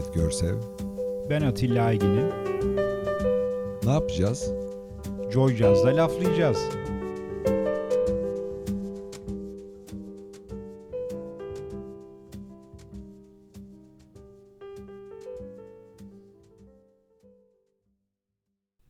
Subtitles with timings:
[0.00, 0.56] Ahmet Görsev.
[1.30, 2.28] Ben Atilla Aygin'im.
[3.84, 4.52] Ne yapacağız?
[5.32, 6.58] Joy Jazz'da laflayacağız.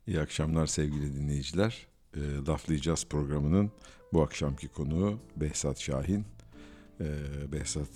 [0.06, 1.86] İyi akşamlar sevgili dinleyiciler.
[2.16, 3.70] E, Laflayacağız programının
[4.12, 6.24] bu akşamki konuğu Behzat Şahin.
[7.00, 7.06] E,
[7.52, 7.90] Behzat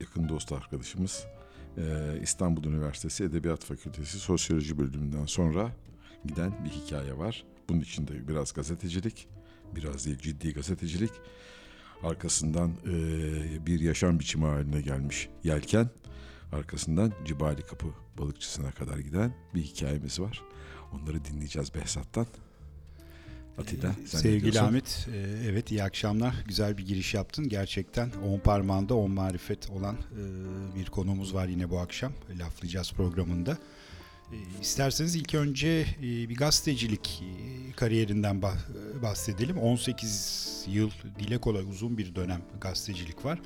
[0.00, 1.26] yakın dost arkadaşımız.
[1.78, 5.72] E, İstanbul Üniversitesi Edebiyat Fakültesi Sosyoloji bölümünden sonra
[6.24, 7.44] giden bir hikaye var.
[7.68, 9.28] Bunun içinde biraz gazetecilik,
[9.76, 11.10] biraz değil ciddi gazetecilik.
[12.02, 15.90] Arkasından e, bir yaşam biçimi haline gelmiş yelken.
[16.52, 17.86] Arkasından Cibali Kapı
[18.18, 20.42] balıkçısına kadar giden bir hikayemiz var.
[20.92, 22.26] Onları dinleyeceğiz Behzat'tan.
[24.02, 24.60] Ne Sevgili?
[24.60, 25.18] Ahmet, e,
[25.50, 26.34] evet iyi akşamlar.
[26.48, 27.48] Güzel bir giriş yaptın.
[27.48, 32.12] Gerçekten on parmağında on marifet olan e, bir konumuz var yine bu akşam.
[32.38, 33.58] Laflayacağız programında.
[34.32, 37.22] E, İsterseniz ilk önce bir gazetecilik
[37.76, 39.58] kariyerinden bah- bahsedelim.
[39.58, 43.38] 18 yıl dile kolay uzun bir dönem gazetecilik var.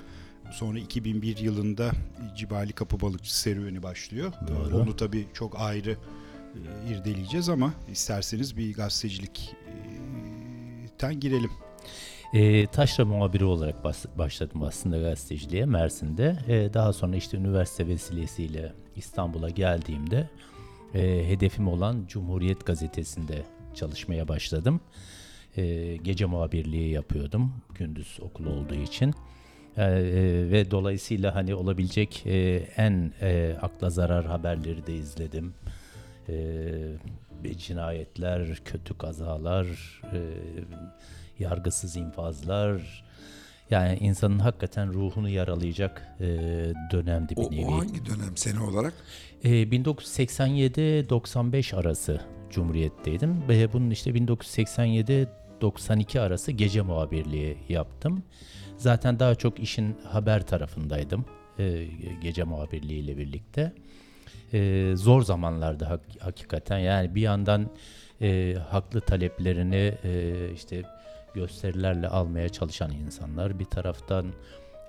[0.53, 1.93] Sonra 2001 yılında
[2.37, 4.33] Cibali Kapı Balıkçı serüveni başlıyor.
[4.49, 4.77] Doğru.
[4.77, 5.97] Onu tabii çok ayrı
[6.91, 8.73] irdeleyeceğiz ama isterseniz bir
[10.99, 11.51] gazetecilikten girelim.
[12.33, 16.37] E, taşra muhabiri olarak bas- başladım aslında gazeteciliğe Mersin'de.
[16.49, 20.29] E, daha sonra işte üniversite vesilesiyle İstanbul'a geldiğimde
[20.95, 23.43] e, hedefim olan Cumhuriyet Gazetesi'nde
[23.75, 24.81] çalışmaya başladım.
[25.57, 29.15] E, gece muhabirliği yapıyordum gündüz okul olduğu için.
[29.77, 35.55] E, e, ve dolayısıyla hani olabilecek e, en e, akla zarar haberleri de izledim.
[36.29, 36.35] E,
[37.53, 39.67] cinayetler, kötü kazalar,
[40.13, 40.19] e,
[41.39, 43.05] yargısız infazlar.
[43.71, 46.25] Yani insanın hakikaten ruhunu yaralayacak e,
[46.93, 47.65] dönemdi bir O, nevi.
[47.67, 48.95] o hangi dönem sene olarak?
[49.45, 53.49] E, 1987-95 arası Cumhuriyet'teydim.
[53.49, 58.23] Ve bunun işte 1987-92 arası gece muhabirliği yaptım.
[58.77, 61.25] Zaten daha çok işin haber tarafındaydım.
[61.59, 61.85] e,
[62.23, 63.73] gece muhabirliği ile birlikte.
[64.53, 67.71] E, zor zamanlarda hak- hakikaten yani bir yandan
[68.23, 70.83] e, haklı taleplerini e, işte
[71.35, 74.27] gösterilerle almaya çalışan insanlar bir taraftan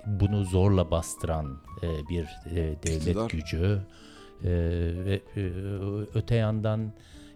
[0.06, 3.30] bunu zorla bastıran e, bir e, devlet İktidar.
[3.30, 3.80] gücü
[4.44, 4.50] e,
[5.06, 5.42] ve e,
[6.16, 6.92] öte yandan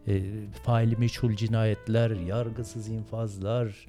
[0.10, 0.22] e,
[0.64, 3.86] faili meçhul cinayetler, yargısız infazlar,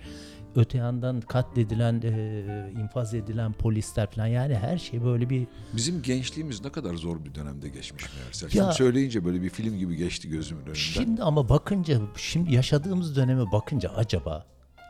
[0.56, 6.64] öte yandan katledilen, e, infaz edilen polisler falan yani her şey böyle bir Bizim gençliğimiz
[6.64, 8.46] ne kadar zor bir dönemde geçmiş meğerse.
[8.46, 10.74] Ya- Şimdi söyleyince böyle bir film gibi geçti gözümün önünden.
[10.74, 14.46] Şimdi ama bakınca, şimdi yaşadığımız döneme bakınca acaba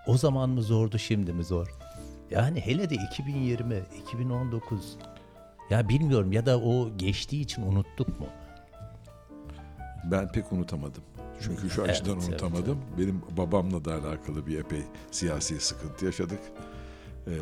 [0.06, 1.68] o zaman mı zordu, şimdi mi zor?
[2.30, 4.96] Yani hele de 2020, 2019
[5.70, 8.26] ya bilmiyorum ya da o geçtiği için unuttuk mu?
[10.04, 11.02] Ben pek unutamadım.
[11.40, 12.78] Çünkü şu Evet, açıdan evet, unutamadım.
[12.98, 16.40] Benim babamla da alakalı bir epey siyasi sıkıntı yaşadık.
[17.26, 17.32] Ee,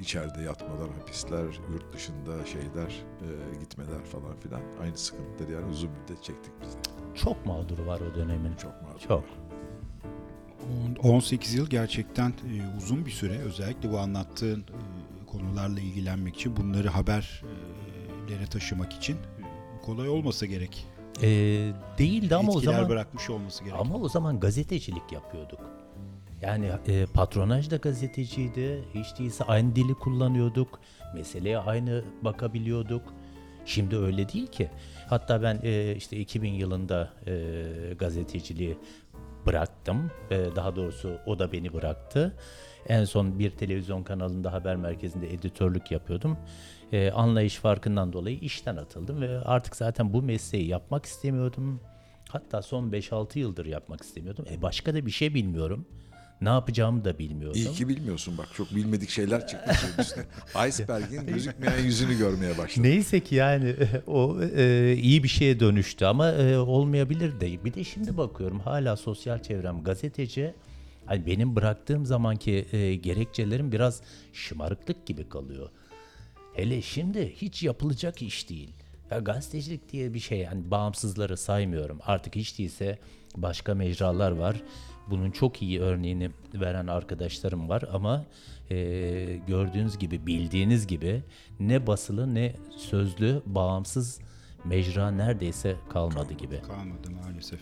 [0.00, 4.60] içeride yatmalar, hapisler, yurt dışında şeyler, e, gitmeler falan filan.
[4.82, 6.78] Aynı sıkıntıları yani uzun müddet çektik biz de.
[7.14, 8.54] Çok mağduru var o dönemin.
[8.54, 9.00] Çok mağdur.
[9.08, 9.24] Çok.
[11.02, 13.38] On- 18 yıl gerçekten e, uzun bir süre.
[13.38, 19.20] Özellikle bu anlattığın e, konularla ilgilenmek için, bunları haberlere taşımak için e,
[19.82, 20.86] kolay olmasa gerek.
[21.22, 23.80] Ee, değildi ama o zaman bırakmış olması gerek.
[23.80, 25.60] ama o zaman gazetecilik yapıyorduk.
[26.42, 28.84] Yani e, patronaj da gazeteciydi.
[28.94, 30.80] Hiç değilse aynı dili kullanıyorduk.
[31.14, 33.02] Meseleye aynı bakabiliyorduk.
[33.64, 34.70] Şimdi öyle değil ki.
[35.08, 38.78] Hatta ben e, işte 2000 yılında e, gazeteciliği
[39.46, 40.10] bıraktım.
[40.30, 42.36] E, daha doğrusu o da beni bıraktı.
[42.88, 46.36] En son bir televizyon kanalında haber merkezinde editörlük yapıyordum.
[46.92, 51.80] E, anlayış farkından dolayı işten atıldım ve artık zaten bu mesleği yapmak istemiyordum.
[52.28, 54.44] Hatta son 5-6 yıldır yapmak istemiyordum.
[54.50, 55.86] E başka da bir şey bilmiyorum.
[56.40, 57.60] Ne yapacağımı da bilmiyordum.
[57.60, 60.24] İyi ki bilmiyorsun bak çok bilmedik şeyler çıktı şeyin üstüne.
[60.68, 62.90] Iceberg'in gözükmeyen yüzünü görmeye başladım.
[62.90, 63.76] Neyse ki yani
[64.06, 67.64] o e, iyi bir şeye dönüştü ama e, olmayabilir de.
[67.64, 70.54] Bir de şimdi bakıyorum hala sosyal çevrem gazeteci.
[71.06, 74.02] Hani benim bıraktığım zamanki e, gerekçelerim biraz
[74.32, 75.70] şımarıklık gibi kalıyor.
[76.54, 78.70] Hele şimdi hiç yapılacak iş değil.
[79.10, 81.98] Ya gazetecilik diye bir şey yani bağımsızları saymıyorum.
[82.06, 82.98] Artık hiç değilse
[83.36, 84.62] başka mecralar var.
[85.10, 88.24] Bunun çok iyi örneğini veren arkadaşlarım var ama
[88.70, 88.76] e,
[89.46, 91.22] gördüğünüz gibi bildiğiniz gibi
[91.60, 94.20] ne basılı ne sözlü bağımsız
[94.64, 96.60] mecra neredeyse kalmadı gibi.
[96.62, 97.60] Kalmadı maalesef.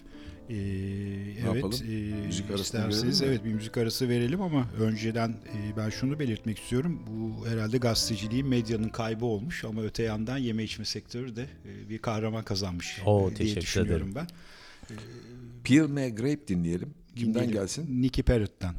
[0.51, 1.79] Ee, evet, yapalım?
[1.91, 6.59] e, Müzik arasına isterseniz evet bir müzik arası verelim ama önceden e, ben şunu belirtmek
[6.59, 7.03] istiyorum.
[7.07, 11.99] Bu herhalde gazeteciliğin medyanın kaybı olmuş ama öte yandan yeme içme sektörü de e, bir
[11.99, 14.27] kahraman kazanmış Oo, e, diye teşekkür düşünüyorum ben.
[15.65, 16.95] Peel Me Grape dinleyelim.
[17.17, 17.55] Kimden Dinleyelim.
[17.55, 18.03] gelsin?
[18.03, 18.75] Nicky Parrott'tan.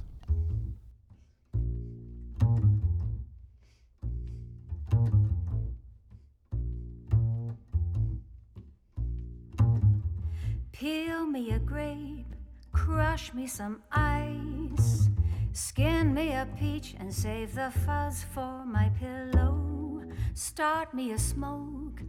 [10.82, 12.34] Peel me a grape,
[12.72, 15.10] crush me some ice,
[15.54, 20.02] skin me a peach and save the fuzz for my pillow.
[20.34, 22.02] Start me a smoke,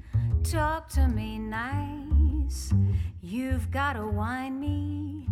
[0.43, 2.73] talk to me nice.
[3.21, 5.29] You've gotta wine me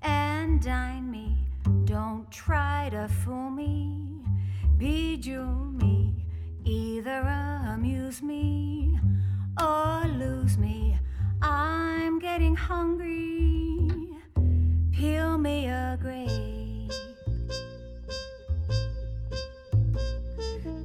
[0.00, 1.48] and dine me.
[1.86, 4.22] Don't try to fool me,
[4.78, 6.28] bejewel me,
[6.64, 7.22] either
[7.66, 9.00] amuse me
[9.60, 10.96] or lose me.
[11.46, 13.90] I'm getting hungry.
[14.92, 16.90] Peel me a grape.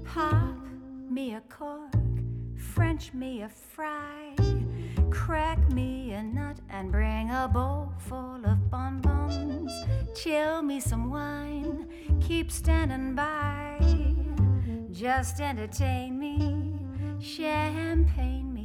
[0.03, 0.57] Pop
[1.09, 1.94] me a cork.
[2.57, 4.35] French me a fry.
[5.09, 9.71] Crack me a nut and bring a bowl full of bonbons.
[10.13, 11.88] Chill me some wine.
[12.19, 13.77] Keep standing by.
[14.91, 16.75] Just entertain me.
[17.21, 18.58] Champagne me.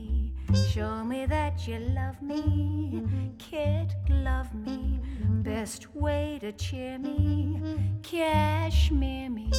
[0.52, 3.02] Show me that you love me.
[3.38, 5.00] Kid, love me.
[5.42, 7.60] Best way to cheer me.
[8.02, 9.50] Cashmere me.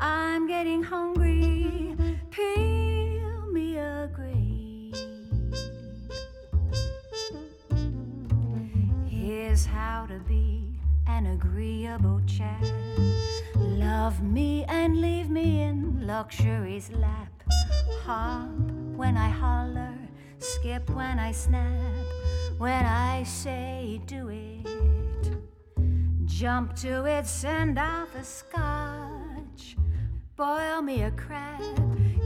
[0.00, 1.96] I'm getting hungry.
[2.30, 4.96] Peel me a grape.
[9.06, 10.64] Here's how to be
[11.06, 12.64] an agreeable chap.
[13.56, 17.31] Love me and leave me in luxury's lap.
[18.04, 18.48] Hop
[18.96, 19.94] when I holler,
[20.38, 22.06] skip when I snap.
[22.58, 25.36] When I say do it,
[26.24, 29.76] jump to it, send out the scotch.
[30.36, 31.60] Boil me a crab,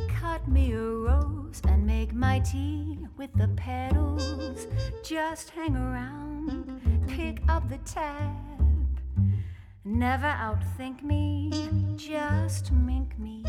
[0.09, 4.67] cut me a rose, and make my tea with the petals.
[5.03, 8.33] Just hang around, pick up the tab.
[9.85, 11.51] Never outthink me,
[11.97, 13.45] just mink me.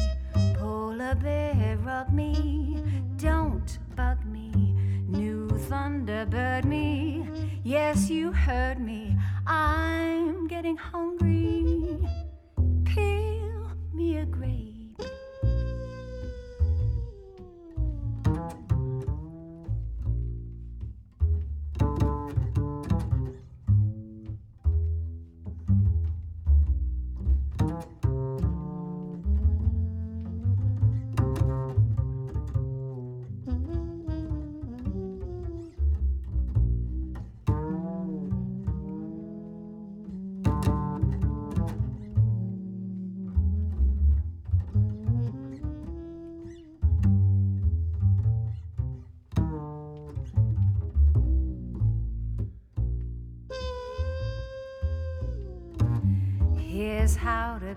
[0.68, 2.84] Polar bear rug me,
[3.16, 4.52] don't bug me.
[5.08, 7.26] New Thunderbird me,
[7.64, 9.18] yes, you heard me.
[9.46, 11.98] I'm getting hungry.
[12.84, 14.57] Peel me a grape.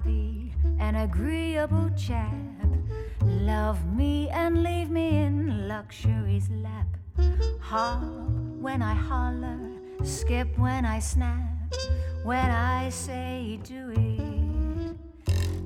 [0.05, 2.35] Be an agreeable chap.
[3.23, 6.87] Love me and leave me in luxury's lap.
[7.61, 8.03] Hop
[8.61, 9.59] when I holler,
[10.03, 11.75] skip when I snap.
[12.23, 14.97] When I say do it,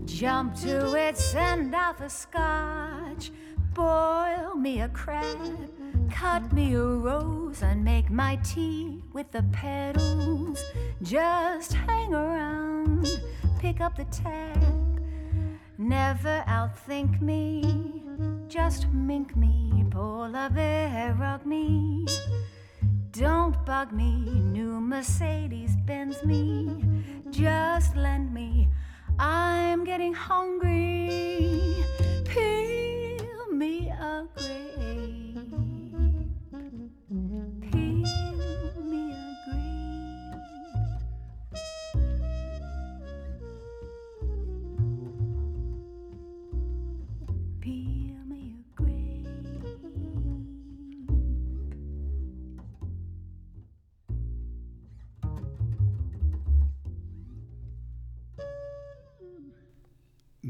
[0.06, 3.32] jump to it, send off a scotch.
[3.72, 5.70] Boil me a crab,
[6.10, 10.64] cut me a rose, and make my tea with the petals.
[11.02, 13.08] Just hang around,
[13.64, 15.00] pick up the tab.
[15.78, 18.04] Never outthink me,
[18.46, 22.04] just mink me, polar bear rug me.
[23.12, 24.10] Don't bug me,
[24.56, 26.84] new Mercedes Benz me.
[27.30, 28.68] Just lend me,
[29.18, 31.82] I'm getting hungry.
[32.26, 34.63] Peel me a grape.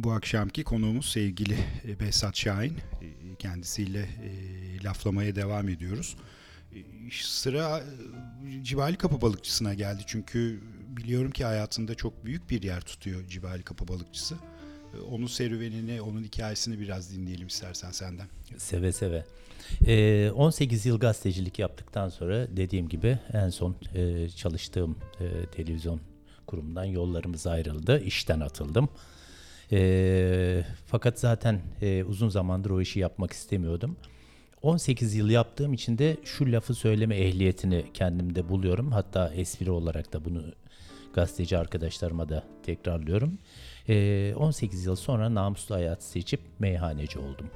[0.05, 1.57] Bu akşamki konuğumuz sevgili
[1.89, 2.73] e, Behzat Şahin.
[2.73, 6.17] E, Kendisiyle e, laflamaya devam ediyoruz.
[7.23, 7.83] Sıra
[8.63, 10.03] Cibali Kapı Balıkçısına geldi.
[10.07, 14.35] Çünkü biliyorum ki hayatında çok büyük bir yer tutuyor Cibali Kapı Balıkçısı.
[15.11, 18.27] Onun serüvenini, onun hikayesini biraz dinleyelim istersen senden.
[18.57, 19.25] Seve seve.
[19.87, 23.77] Ee, 18 yıl gazetecilik yaptıktan sonra dediğim gibi en son
[24.37, 24.99] çalıştığım
[25.53, 26.01] televizyon
[26.47, 28.03] kurumundan yollarımız ayrıldı.
[28.05, 28.89] İşten atıldım.
[29.73, 33.97] Ee, fakat zaten e, uzun zamandır o işi yapmak istemiyordum.
[34.63, 38.93] 18 yıl yaptığım için de şu lafı söyleme ehliyetini kendimde buluyorum.
[38.93, 40.43] Hatta espri olarak da bunu
[41.15, 43.39] gazeteci arkadaşlarıma da tekrarlıyorum.
[43.89, 47.51] Ee, 18 yıl sonra namuslu hayat seçip meyhaneci oldum.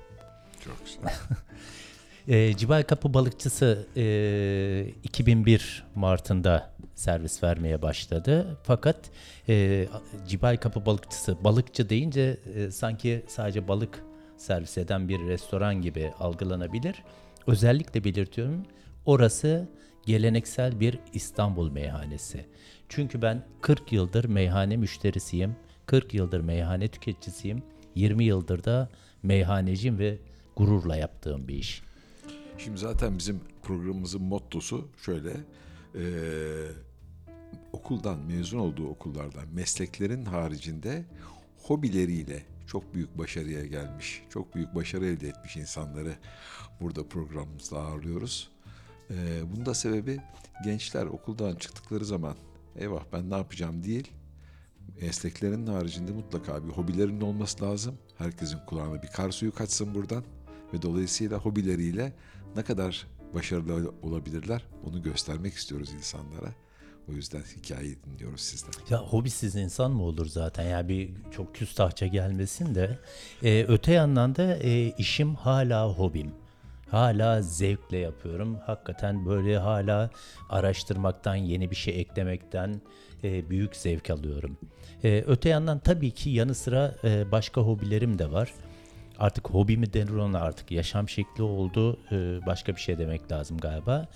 [0.64, 1.02] Çok güzel.
[2.28, 8.58] E, Cibal Kapı Balıkçısı e, 2001 Mart'ında servis vermeye başladı.
[8.62, 9.10] Fakat
[9.48, 9.86] e,
[10.28, 14.04] Cibal Kapı Balıkçısı balıkçı deyince e, sanki sadece balık
[14.36, 17.02] servis eden bir restoran gibi algılanabilir.
[17.46, 18.66] Özellikle belirtiyorum
[19.06, 19.68] orası
[20.06, 22.46] geleneksel bir İstanbul meyhanesi.
[22.88, 25.56] Çünkü ben 40 yıldır meyhane müşterisiyim.
[25.86, 27.62] 40 yıldır meyhane tüketicisiyim.
[27.94, 28.88] 20 yıldır da
[29.22, 30.18] meyhaneciyim ve
[30.56, 31.87] gururla yaptığım bir iş.
[32.58, 35.32] Şimdi zaten bizim programımızın mottosu şöyle.
[35.94, 36.72] eee,
[37.72, 41.04] okuldan, mezun olduğu okullardan, mesleklerin haricinde
[41.62, 46.14] hobileriyle çok büyük başarıya gelmiş, çok büyük başarı elde etmiş insanları
[46.80, 48.50] burada programımızda ağırlıyoruz.
[49.10, 49.16] Eee
[49.52, 50.18] bunun da sebebi
[50.64, 52.36] gençler okuldan çıktıkları zaman
[52.76, 54.10] eyvah ben ne yapacağım değil,
[55.00, 57.98] mesleklerinin haricinde mutlaka bir hobilerinin olması lazım.
[58.18, 60.24] Herkesin kulağına bir kar suyu kaçsın buradan
[60.74, 62.12] ve dolayısıyla hobileriyle
[62.56, 66.54] ne kadar başarılı olabilirler onu göstermek istiyoruz insanlara.
[67.10, 68.70] O yüzden hikayeyi dinliyoruz sizden.
[68.90, 72.98] Ya hobisiz insan mı olur zaten ya bir çok küstahça gelmesin de
[73.44, 76.32] Ee, öte yandan da e, işim hala hobim.
[76.90, 78.58] Hala zevkle yapıyorum.
[78.66, 80.10] Hakikaten böyle hala
[80.50, 82.80] araştırmaktan, yeni bir şey eklemekten
[83.24, 84.56] e, büyük zevk alıyorum.
[85.04, 88.54] E, öte yandan tabii ki yanı sıra e, başka hobilerim de var.
[89.18, 91.98] Artık hobi mi denir ona artık yaşam şekli oldu.
[92.12, 94.08] E, başka bir şey demek lazım galiba.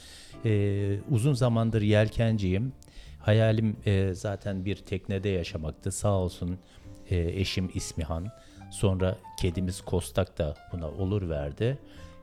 [0.44, 2.72] E, uzun zamandır yelkenciyim.
[3.20, 5.92] Hayalim e, zaten bir teknede yaşamaktı.
[5.92, 6.58] Sağ olsun
[7.10, 8.28] e, eşim İsmihan.
[8.70, 11.78] Sonra kedimiz Kostak da buna olur verdi.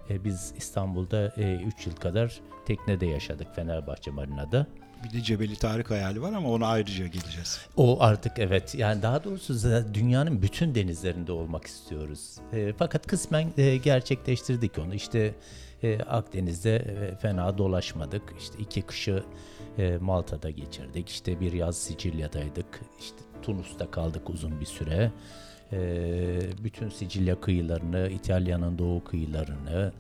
[0.09, 4.67] E, biz İstanbul'da 3 yıl kadar teknede yaşadık Fenerbahçe Marina'da.
[5.03, 7.59] Bir de Cebeli Tarık hayali var ama ona ayrıca geleceğiz.
[7.77, 9.53] O artık evet yani daha doğrusu
[9.93, 12.35] dünyanın bütün denizlerinde olmak istiyoruz.
[12.53, 14.95] E, fakat kısmen e, gerçekleştirdik onu.
[14.95, 15.35] İşte
[15.83, 18.23] e, Akdeniz'de e, fena dolaşmadık.
[18.39, 19.23] İşte iki kışı
[19.77, 21.09] e, Malta'da geçirdik.
[21.09, 22.81] İşte bir yaz Sicilya'daydık.
[22.99, 25.11] İşte Tunus'ta kaldık uzun bir süre.
[25.71, 25.79] E,
[26.63, 29.93] bütün Sicilya kıyılarını, İtalya'nın doğu kıyılarını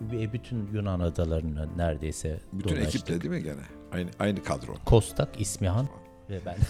[0.00, 2.94] ve bütün Yunan adalarını neredeyse Bütün dolaştık.
[2.94, 3.81] ekiple değil mi gene?
[3.92, 4.74] Aynı aynı kadro.
[4.84, 5.88] Kostak, İsmihan
[6.30, 6.56] ve ben.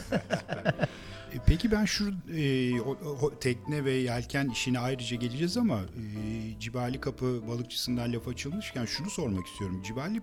[1.33, 6.61] E, Peki ben şu e, o- o tekne ve yelken işine ayrıca geleceğiz ama e,
[6.61, 9.83] Cibali Kapı balıkçısından laf açılmışken şunu sormak istiyorum.
[9.83, 10.23] Cibali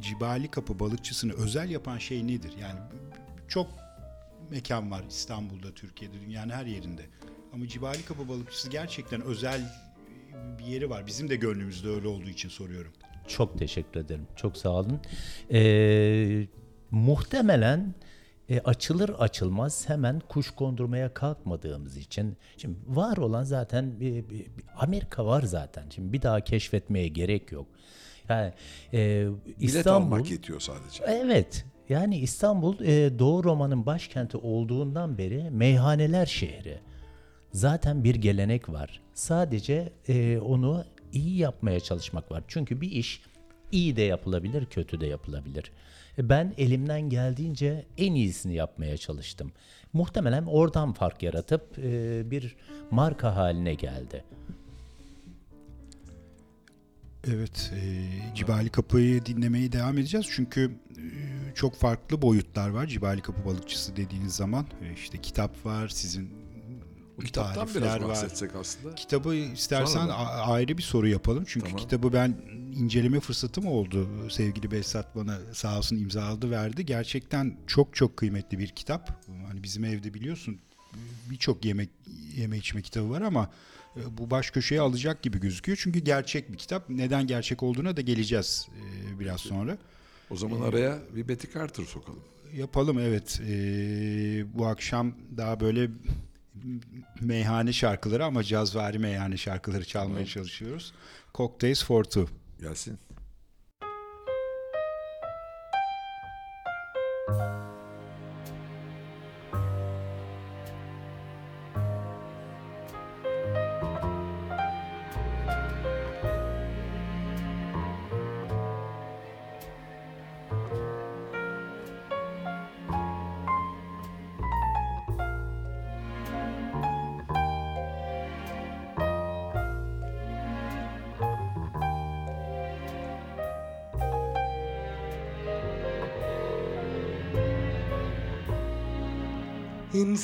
[0.00, 2.52] Cibali Kapı balıkçısını özel yapan şey nedir?
[2.60, 2.78] Yani
[3.48, 3.66] çok
[4.50, 7.02] mekan var İstanbul'da, Türkiye'de, dünyanın her yerinde.
[7.54, 9.60] Ama Cibali Kapı balıkçısı gerçekten özel
[10.58, 11.06] bir yeri var.
[11.06, 12.92] Bizim de gönlümüzde öyle olduğu için soruyorum.
[13.26, 14.26] Çok teşekkür ederim.
[14.36, 15.00] Çok sağ olun.
[15.52, 16.46] Ee,
[16.90, 17.94] muhtemelen
[18.48, 25.26] e, açılır açılmaz hemen kuş kondurmaya kalkmadığımız için şimdi var olan zaten bir, bir- Amerika
[25.26, 25.84] var zaten.
[25.94, 27.66] Şimdi bir daha keşfetmeye gerek yok.
[28.28, 28.52] Yani
[28.92, 31.04] e, Bilet İstanbul almak yetiyor sadece.
[31.06, 31.64] Evet.
[31.88, 36.78] Yani İstanbul e, Doğu Roma'nın başkenti olduğundan beri meyhaneler şehri.
[37.52, 39.00] Zaten bir gelenek var.
[39.14, 42.42] Sadece e, onu iyi yapmaya çalışmak var.
[42.48, 43.22] Çünkü bir iş
[43.72, 45.72] iyi de yapılabilir, kötü de yapılabilir.
[46.18, 49.52] E, Ben elimden geldiğince en iyisini yapmaya çalıştım.
[49.92, 52.56] Muhtemelen oradan fark yaratıp e, bir
[52.90, 54.24] marka haline geldi.
[57.28, 58.04] Evet, e,
[58.34, 61.04] Cibali Kapı'yı dinlemeye devam edeceğiz çünkü e,
[61.54, 64.66] çok farklı boyutlar var Cibali Kapı balıkçısı dediğiniz zaman.
[64.82, 66.30] E, işte kitap var, sizin
[67.26, 68.08] Kitaptan biraz var.
[68.08, 68.94] bahsetsek aslında.
[68.94, 70.08] Kitabı istersen
[70.46, 71.44] ayrı bir soru yapalım.
[71.46, 71.82] Çünkü Tamam.
[71.82, 72.36] kitabı ben
[72.76, 74.08] inceleme fırsatım oldu.
[74.30, 76.86] Sevgili Behzat bana sağ olsun imzaladı verdi.
[76.86, 79.24] Gerçekten çok çok kıymetli bir kitap.
[79.48, 80.58] Hani bizim evde biliyorsun
[81.30, 81.88] birçok yemek
[82.36, 83.50] yeme içme kitabı var ama
[83.96, 85.78] e, bu baş köşeye alacak gibi gözüküyor.
[85.82, 86.90] Çünkü gerçek bir kitap.
[86.90, 88.68] Neden gerçek olduğuna da geleceğiz
[89.14, 89.78] e, biraz sonra.
[90.30, 92.20] O zaman araya bir Betty Carter sokalım.
[92.54, 93.40] Yapalım evet.
[93.48, 93.54] E,
[94.54, 95.90] bu akşam daha böyle
[97.20, 100.92] meyhane şarkıları ama cazvari meyhane şarkıları çalmaya çalışıyoruz.
[101.34, 102.28] Cocktails for Two.
[102.60, 102.98] Gelsin.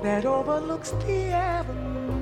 [0.01, 2.13] that overlooks the avenue.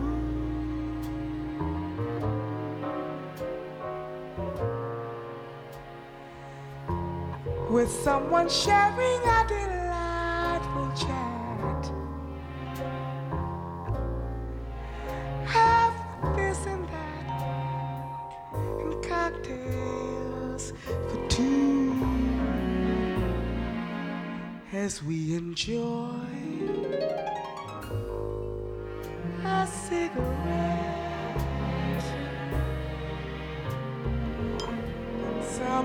[7.69, 9.76] With someone sharing identity.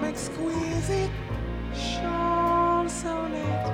[0.02, 1.12] some exquisite
[1.76, 3.66] shawl so neat.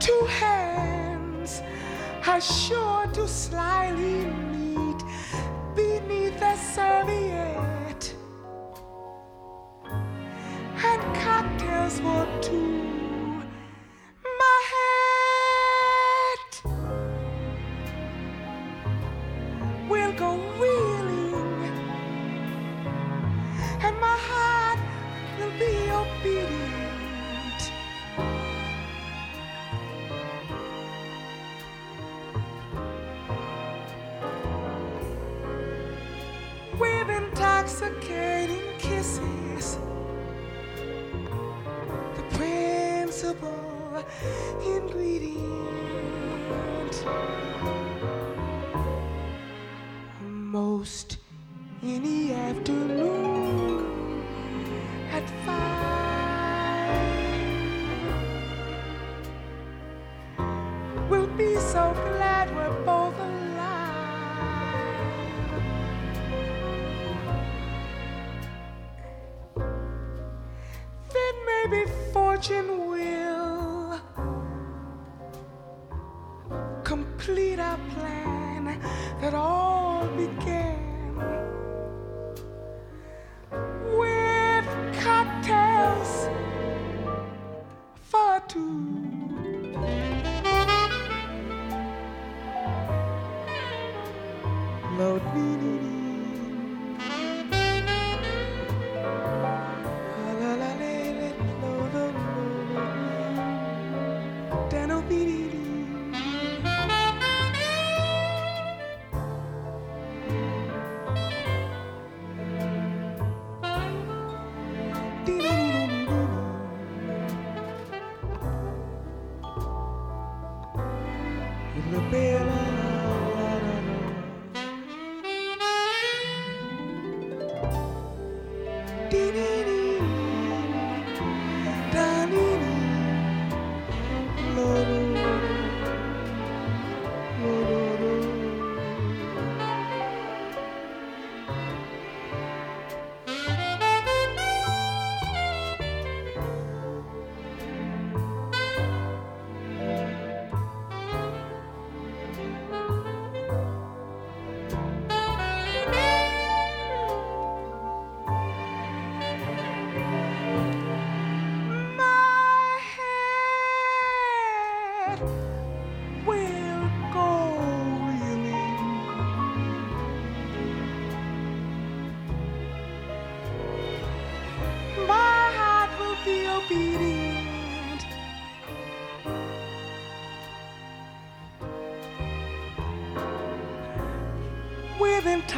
[0.00, 1.62] Two hands
[2.26, 5.02] are sure to slyly meet
[5.74, 8.14] beneath a serviette,
[10.84, 12.77] and cocktails for two.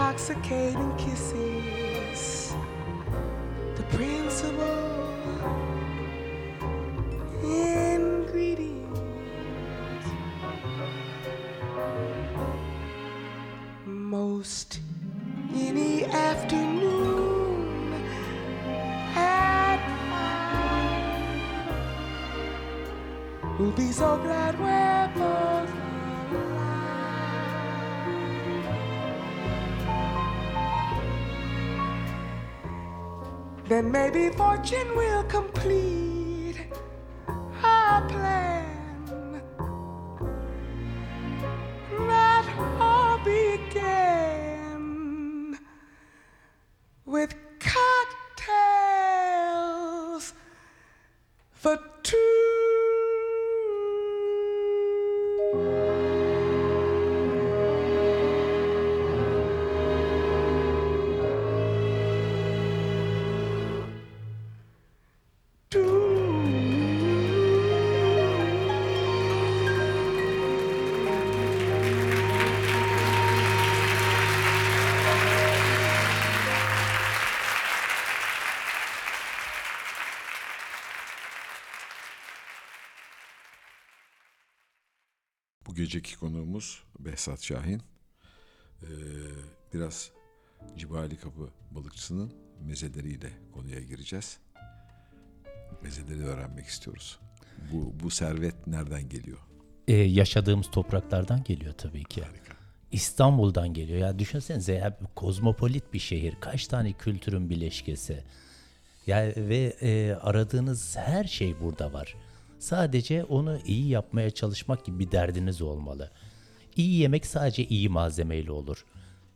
[0.01, 2.55] intoxicating kisses,
[3.75, 5.15] the principle
[7.43, 8.97] ingredient,
[13.85, 14.81] most
[15.55, 17.93] any afternoon
[19.15, 21.21] at five
[23.59, 24.70] will be so glad.
[33.81, 36.00] then maybe fortune will complete.
[85.91, 87.83] Geceki konuğumuz Behzat Şahin.
[88.83, 88.87] Ee,
[89.75, 90.11] biraz
[90.77, 94.39] Cibali Kapı balıkçısının mezeleriyle konuya gireceğiz.
[95.83, 97.19] Mezeleri öğrenmek istiyoruz.
[97.73, 99.39] Bu, bu servet nereden geliyor?
[99.89, 102.23] Ee, yaşadığımız topraklardan geliyor tabii ki.
[102.23, 102.55] Harika.
[102.93, 103.99] İstanbul'dan geliyor.
[103.99, 106.35] Ya düşünsenize ya kozmopolit bir şehir.
[106.41, 108.25] Kaç tane kültürün bileşkesi.
[109.07, 112.17] Ya ve e, aradığınız her şey burada var.
[112.61, 116.11] Sadece onu iyi yapmaya çalışmak gibi bir derdiniz olmalı.
[116.77, 118.85] İyi yemek sadece iyi malzemeyle olur.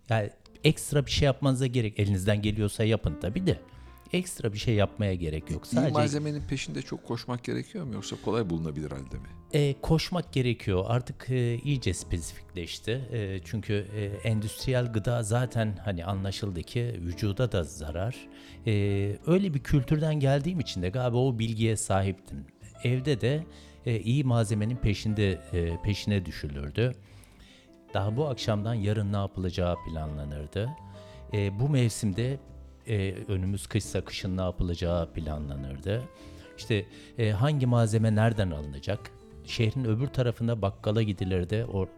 [0.09, 0.31] Yani
[0.65, 3.61] ekstra bir şey yapmanıza gerek elinizden geliyorsa yapın tabii de.
[4.13, 5.65] Ekstra bir şey yapmaya gerek yok.
[5.67, 9.29] İyi Sadece malzemenin peşinde çok koşmak gerekiyor mu yoksa kolay bulunabilir halde mi?
[9.53, 10.85] e, koşmak gerekiyor.
[10.89, 12.91] Artık e, iyice spesifikleşti.
[13.13, 18.17] E, çünkü e, endüstriyel gıda zaten hani anlaşıldı ki vücuda da zarar.
[18.67, 18.73] E,
[19.27, 22.45] öyle bir kültürden geldiğim için de galiba o bilgiye sahiptim.
[22.85, 23.45] Evde de
[23.87, 26.93] e, iyi malzemenin peşinde e, peşine düşülürdü.
[27.95, 30.71] Daha bu akşamdan yarın ne yapılacağı planlanırdı.
[31.33, 32.39] E, bu mevsimde
[33.29, 36.03] önümüz kışsa kışın ne yapılacağı planlanırdı.
[36.59, 36.87] İşte
[37.33, 39.11] hangi malzeme nereden alınacak?
[39.45, 41.67] Şehrin öbür tarafında bakkala gidilirdi.
[41.73, 41.89] O,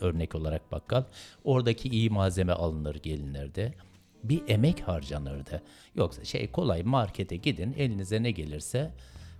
[0.00, 1.04] örnek olarak bakkal.
[1.44, 3.74] Oradaki iyi malzeme alınır gelinirdi.
[4.24, 5.62] Bir emek harcanırdı.
[5.94, 8.90] Yoksa şey kolay markete gidin elinize ne gelirse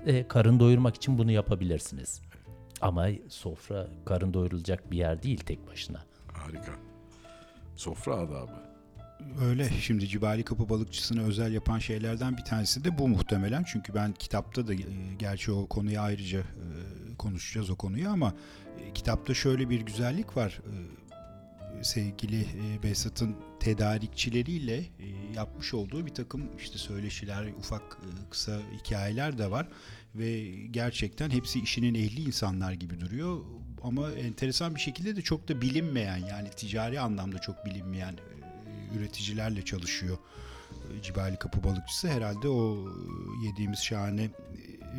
[0.06, 2.20] e, karın doyurmak için bunu yapabilirsiniz.
[2.80, 6.04] Ama sofra karın doyurulacak bir yer değil tek başına.
[6.32, 6.72] Harika.
[7.76, 8.74] Sofra adabı.
[9.40, 9.70] Öyle.
[9.80, 13.64] Şimdi Cibali Kapı balıkçısına özel yapan şeylerden bir tanesi de bu muhtemelen.
[13.66, 14.78] Çünkü ben kitapta da e,
[15.18, 16.44] gerçi o konuyu ayrıca e,
[17.18, 18.34] konuşacağız o konuyu ama
[18.80, 20.60] e, kitapta şöyle bir güzellik var.
[20.66, 20.74] E,
[21.84, 24.86] sevgili e, Behzat'ın tedarikçileriyle e,
[25.34, 29.68] yapmış olduğu bir takım işte söyleşiler, ufak e, kısa hikayeler de var
[30.14, 33.40] ve gerçekten hepsi işinin ehli insanlar gibi duruyor
[33.82, 38.14] ama enteresan bir şekilde de çok da bilinmeyen yani ticari anlamda çok bilinmeyen
[38.98, 40.18] üreticilerle çalışıyor.
[41.02, 42.88] Cibali Kapı balıkçısı herhalde o
[43.44, 44.30] yediğimiz şahane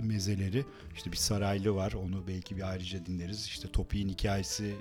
[0.04, 3.46] mezeleri işte bir saraylı var onu belki bir ayrıca dinleriz.
[3.46, 4.76] İşte Topi'nin hikayesi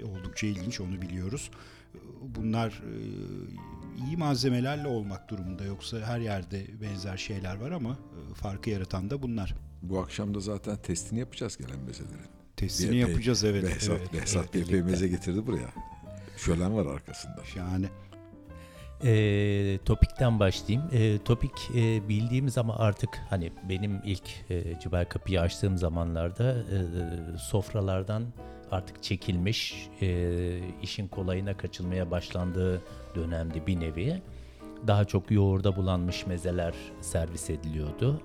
[0.00, 1.50] e, oldukça ilginç onu biliyoruz.
[1.94, 7.98] E, Bunlar e, iyi malzemelerle olmak durumunda yoksa her yerde benzer şeyler var ama
[8.34, 9.54] farkı yaratan da bunlar.
[9.82, 12.26] Bu akşam da zaten testini yapacağız gelen mezelerin.
[12.56, 13.64] Testini Bir yapacağız evet.
[13.64, 15.68] Behzat, evet, Behzat evet, bir meze getirdi buraya.
[16.36, 17.44] Şölen var arkasında.
[17.44, 17.88] Şahane.
[19.04, 20.90] E, topikten başlayayım.
[20.92, 27.38] E, topik e, bildiğimiz ama artık hani benim ilk e, Cibal Kapı'yı açtığım zamanlarda e,
[27.38, 28.22] sofralardan
[28.70, 32.82] artık çekilmiş, e, işin kolayına kaçılmaya başlandığı
[33.14, 34.22] dönemde bir nevi.
[34.86, 38.20] Daha çok yoğurda bulanmış mezeler servis ediliyordu.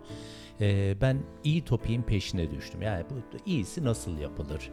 [0.62, 2.82] E, ben iyi topiğin peşine düştüm.
[2.82, 4.70] Yani bu iyisi nasıl yapılır?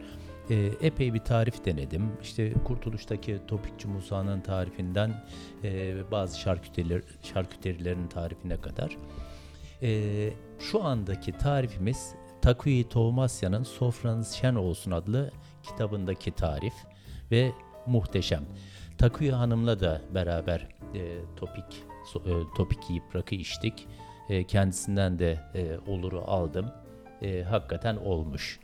[0.51, 2.13] E, epey bir tarif denedim.
[2.23, 5.25] İşte Kurtuluş'taki Topikçi Musa'nın tarifinden
[5.65, 8.97] e, bazı şarküteriler, şarküterilerin tarifine kadar.
[9.83, 15.31] E, şu andaki tarifimiz Takuyi Toğmasya'nın Sofranız Şen Olsun adlı
[15.63, 16.75] kitabındaki tarif
[17.31, 17.53] ve
[17.87, 18.45] muhteşem.
[18.99, 23.89] Takuyi Hanım'la da beraber e, topik so- e, topik yiyip rakı içtik.
[24.29, 26.67] E, kendisinden de e, oluru aldım.
[27.23, 28.61] E, hakikaten olmuş.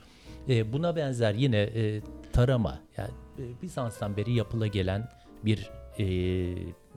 [0.49, 5.09] E, buna benzer yine e, tarama yani e, Bizans'tan beri yapıla gelen
[5.45, 6.07] bir e,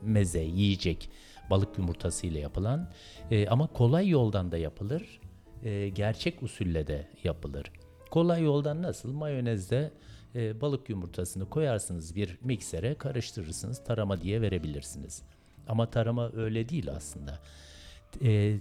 [0.02, 1.10] meze, yiyecek
[1.50, 2.90] balık yumurtası ile yapılan
[3.32, 5.20] e, ama kolay yoldan da yapılır,
[5.64, 7.72] e, gerçek usulle de yapılır.
[8.12, 9.14] Kolay yoldan nasıl?
[9.14, 9.92] Mayonezde
[10.36, 15.24] e, balık yumurtasını koyarsınız bir miksere, karıştırırsınız, tarama diye verebilirsiniz.
[15.68, 17.40] Ama tarama öyle değil aslında.
[18.22, 18.56] E,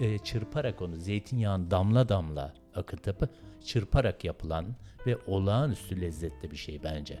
[0.00, 3.28] e, çırparak onu zeytinyağını damla damla akıtıp
[3.64, 4.66] çırparak yapılan
[5.06, 7.18] ve olağanüstü lezzetli bir şey bence.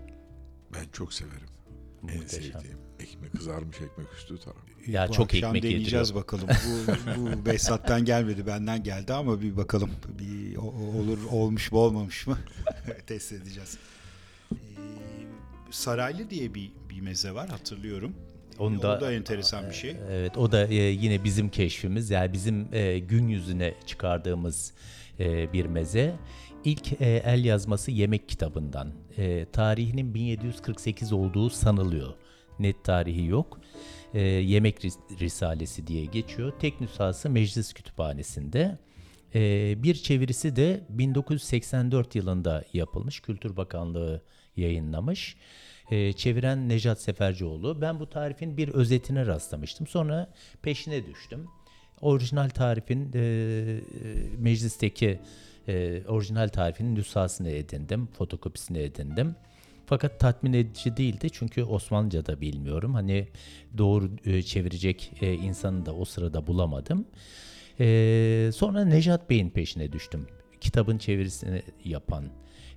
[0.74, 1.48] Ben çok severim.
[2.08, 2.52] En Muhteşem.
[2.52, 2.78] sevdiğim.
[3.00, 4.58] Ekmek kızarmış ekmek üstü tarım.
[4.86, 6.22] Ya bu çok akşam ekmek deneyeceğiz yediriyor.
[6.24, 6.48] bakalım.
[7.16, 9.90] Bu, bu Behzat'tan gelmedi benden geldi ama bir bakalım.
[10.18, 12.38] Bir o- o- olur olmuş mu olmamış mı
[13.06, 13.78] test edeceğiz.
[14.52, 14.56] Ee,
[15.70, 18.14] saraylı diye bir, bir meze var hatırlıyorum.
[18.58, 19.96] Onu o da- da enteresan bir şey.
[20.10, 24.72] Evet o da e, yine bizim keşfimiz yani bizim e, gün yüzüne çıkardığımız
[25.20, 26.16] e, bir meze.
[26.64, 28.92] İlk e, el yazması yemek kitabından.
[29.16, 32.14] E, tarihinin 1748 olduğu sanılıyor.
[32.58, 33.60] Net tarihi yok.
[34.14, 36.52] E, yemek Ris- Risalesi diye geçiyor.
[36.60, 38.78] Tek nüshası Meclis Kütüphanesi'nde.
[39.34, 43.20] E, bir çevirisi de 1984 yılında yapılmış.
[43.20, 44.22] Kültür Bakanlığı
[44.56, 45.36] yayınlamış.
[45.90, 47.80] E, çeviren Nejat Sefercioğlu.
[47.80, 49.86] Ben bu tarifin bir özetine rastlamıştım.
[49.86, 51.48] Sonra peşine düştüm.
[52.00, 53.80] Orijinal tarifin e, e,
[54.38, 55.20] meclisteki
[55.68, 59.36] e, orijinal tarifinin nüshasını edindim, fotokopisini edindim.
[59.86, 62.94] Fakat tatmin edici değildi çünkü Osmanlıca da bilmiyorum.
[62.94, 63.28] Hani
[63.78, 67.06] doğru e, çevirecek e, insanı da o sırada bulamadım.
[67.80, 70.26] E, sonra Nejat Bey'in peşine düştüm.
[70.60, 72.24] Kitabın çevirisini yapan.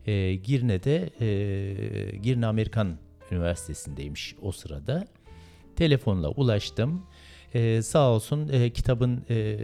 [0.06, 2.98] E, Girne'de, e, Girne Amerikan
[3.32, 5.08] Üniversitesi'ndeymiş o sırada.
[5.76, 7.06] Telefonla ulaştım.
[7.58, 9.58] E, sağ olsun e, kitabın e,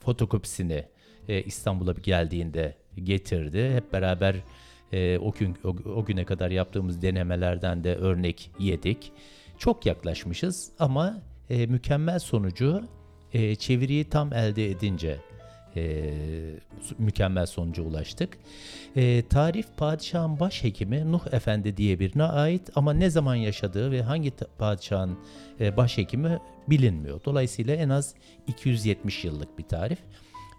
[0.00, 0.84] fotokopisini
[1.28, 3.70] e, İstanbul'a geldiğinde getirdi.
[3.74, 4.36] Hep beraber
[4.92, 9.12] e, o gün o, o güne kadar yaptığımız denemelerden de örnek yedik.
[9.58, 12.84] Çok yaklaşmışız ama e, mükemmel sonucu
[13.32, 15.18] e, çeviriyi tam elde edince
[15.76, 16.14] e,
[16.98, 18.38] mükemmel sonuca ulaştık.
[18.96, 24.32] E, tarif padişahın başhekimi Nuh Efendi diye birine ait ama ne zaman yaşadığı ve hangi
[24.58, 25.18] padişahın
[25.60, 27.20] e, başhekimi bilinmiyor.
[27.24, 28.14] Dolayısıyla en az
[28.46, 29.98] 270 yıllık bir tarif.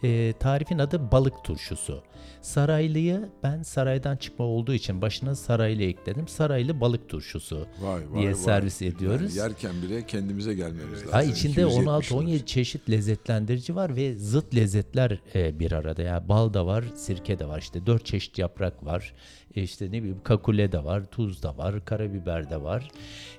[0.04, 2.04] E, tarifin adı balık turşusu.
[2.42, 6.28] Saraylı'yı ben saraydan çıkma olduğu için başına saraylı ekledim.
[6.28, 8.36] Saraylı balık turşusu Vay vay diye vay.
[8.36, 9.36] servis ediyoruz.
[9.36, 11.12] Yani yerken bile kendimize gelmemiz lazım.
[11.12, 12.46] Ha içinde 270 16-17 lira.
[12.46, 16.02] çeşit lezzetlendirici var ve zıt lezzetler e, bir arada.
[16.02, 17.60] Yani bal da var, sirke de var.
[17.60, 19.14] İşte dört çeşit yaprak var.
[19.56, 22.92] İşte ne bileyim kakule de var, tuz da var, karabiber de var.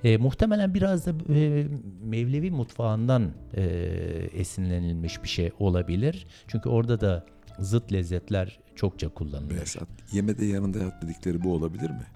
[0.05, 1.66] E, muhtemelen biraz da e,
[2.03, 3.62] Mevlevi mutfağından e,
[4.33, 6.27] esinlenilmiş bir şey olabilir.
[6.48, 7.27] Çünkü orada da
[7.59, 9.61] zıt lezzetler çokça kullanılıyor.
[9.61, 12.07] Behzat, yemede yanında yat dedikleri bu olabilir mi?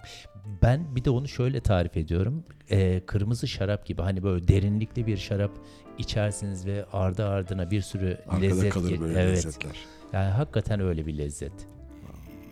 [0.63, 2.45] Ben bir de onu şöyle tarif ediyorum.
[2.71, 5.51] Ee, kırmızı şarap gibi hani böyle derinlikli bir şarap
[5.99, 9.37] içersiniz ve ardı ardına bir sürü Arkada lezzet kalır ge- böyle evet.
[9.37, 9.77] lezzetler.
[10.13, 11.53] Yani hakikaten öyle bir lezzet.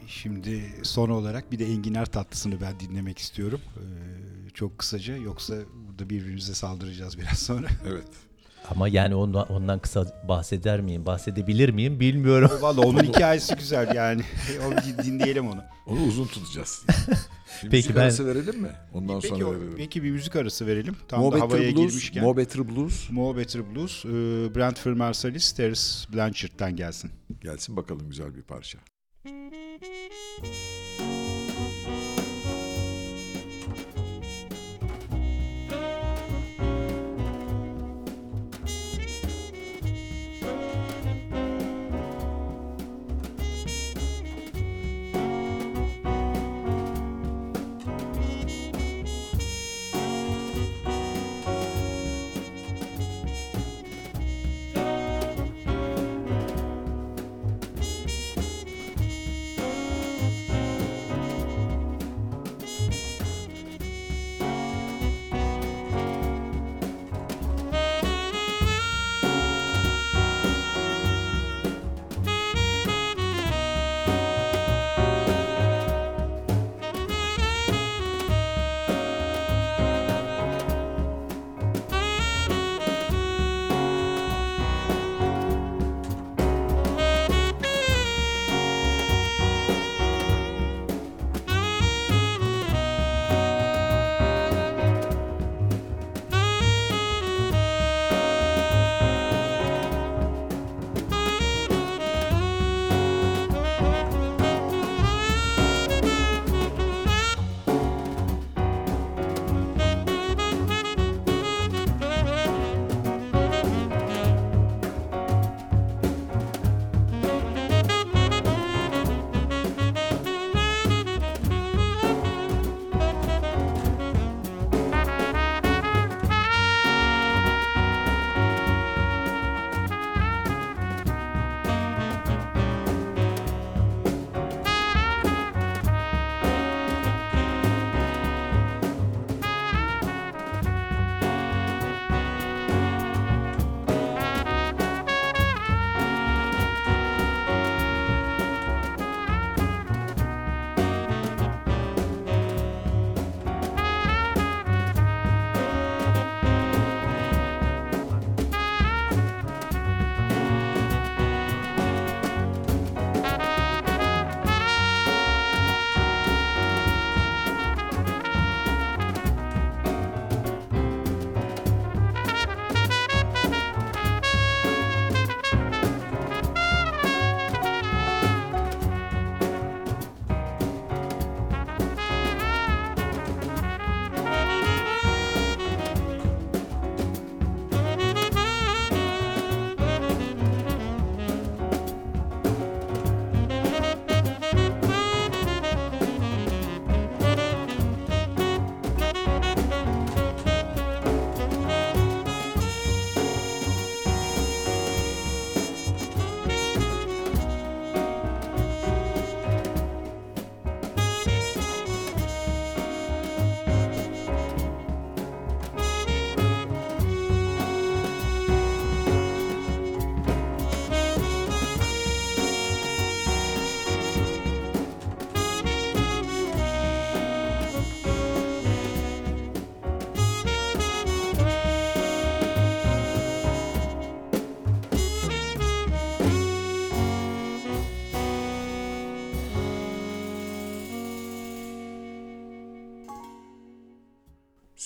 [0.07, 3.61] Şimdi son olarak bir de enginar tatlısını ben dinlemek istiyorum.
[3.77, 5.55] Ee, çok kısaca yoksa
[5.89, 7.67] burada birbirimize saldıracağız biraz sonra.
[7.89, 8.09] Evet.
[8.71, 12.51] Ama yani ondan, ondan kısa bahseder miyim, bahsedebilir miyim bilmiyorum.
[12.61, 14.23] Valla onun hikayesi güzel yani.
[14.67, 15.63] O bir dinleyelim onu.
[15.87, 16.85] Onu uzun tutacağız.
[17.65, 18.71] Bir Peki müzik ben- arası verelim mi?
[18.95, 19.75] Ondan Peki, sonra verelim.
[19.77, 20.97] peki bir müzik arası verelim.
[21.09, 22.25] Tam Mo da havaya Better Blues, girmişken.
[22.25, 24.05] Mo Better Blues Mo Better Blues.
[24.05, 24.09] E,
[24.55, 25.81] Brentford Marsalis, Terence
[26.15, 27.11] Blanchard'dan gelsin.
[27.41, 28.79] gelsin bakalım güzel bir parça.
[29.79, 30.86] Música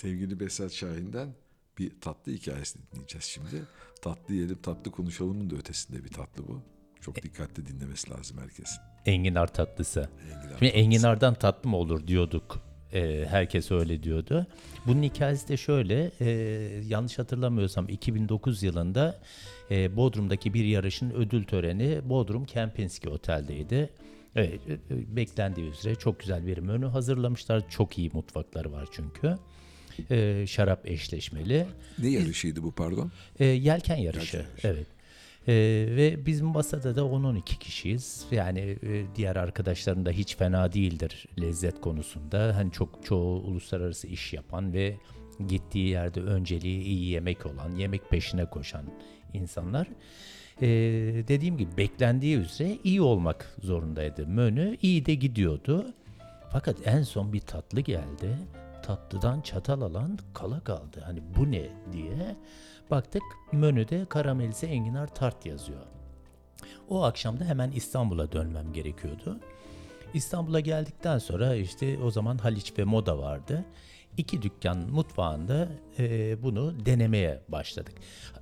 [0.01, 1.29] Sevgili Behzat Şahin'den
[1.79, 3.63] bir tatlı hikayesi dinleyeceğiz şimdi.
[4.03, 6.63] Tatlı yiyelim, tatlı konuşalımın da ötesinde bir tatlı bu.
[7.01, 8.81] Çok dikkatli dinlemesi lazım herkesin.
[9.07, 10.01] Enginar tatlısı.
[10.01, 10.75] Enginar Şimdi tatlısı.
[10.75, 12.63] enginardan tatlı mı olur diyorduk.
[12.93, 14.47] Ee, herkes öyle diyordu.
[14.87, 16.11] Bunun hikayesi de şöyle.
[16.21, 16.31] e,
[16.87, 19.21] yanlış hatırlamıyorsam 2009 yılında
[19.71, 23.91] e, Bodrum'daki bir yarışın ödül töreni Bodrum Kempinski Otel'deydi.
[24.37, 27.71] Evet, e, e, beklendiği üzere çok güzel bir menü hazırlamışlar.
[27.71, 29.37] Çok iyi mutfakları var çünkü.
[30.11, 31.67] E, şarap eşleşmeli.
[31.99, 33.13] Ne yarışıydı bu pardon?
[33.39, 34.37] E, yelken yarışı.
[34.37, 34.69] Yelken yarışı.
[34.69, 34.87] Evet.
[35.49, 35.53] E,
[35.97, 38.25] ve bizim masada da 10-12 kişiyiz.
[38.31, 42.57] Yani e, diğer arkadaşların da hiç fena değildir lezzet konusunda.
[42.57, 44.97] Hani çok çoğu uluslararası iş yapan ve
[45.49, 48.85] gittiği yerde önceliği iyi yemek olan, yemek peşine koşan
[49.35, 49.87] insanlar.
[50.63, 50.69] E,
[51.29, 54.27] dediğim gibi beklendiği üzere iyi olmak zorundaydı.
[54.27, 55.87] Menü iyi de gidiyordu.
[56.53, 58.37] Fakat en son bir tatlı geldi.
[58.91, 61.03] Tatlıdan çatal alan kala kaldı.
[61.05, 62.37] Hani bu ne diye.
[62.91, 63.23] Baktık
[63.53, 65.81] menüde karamelize enginar tart yazıyor.
[66.89, 69.41] O akşam da hemen İstanbul'a dönmem gerekiyordu.
[70.15, 73.65] İstanbul'a geldikten sonra işte o zaman Haliç ve Moda vardı.
[74.17, 77.95] İki dükkan mutfağında e, bunu denemeye başladık.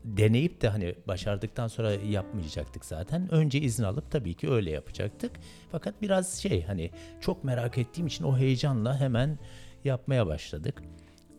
[0.05, 3.33] Deneyip de hani başardıktan sonra yapmayacaktık zaten.
[3.33, 5.33] Önce izin alıp tabii ki öyle yapacaktık.
[5.73, 9.39] Fakat biraz şey hani çok merak ettiğim için o heyecanla hemen
[9.85, 10.83] yapmaya başladık.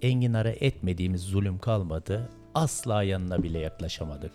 [0.02, 2.30] Enginar'a etmediğimiz zulüm kalmadı.
[2.56, 4.32] Asla yanına bile yaklaşamadık.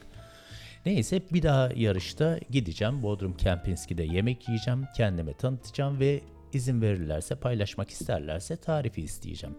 [0.86, 3.02] Neyse bir daha yarışta gideceğim.
[3.02, 4.84] Bodrum Kempinski'de yemek yiyeceğim.
[4.96, 6.20] Kendime tanıtacağım ve
[6.52, 9.56] izin verirlerse paylaşmak isterlerse tarifi isteyeceğim.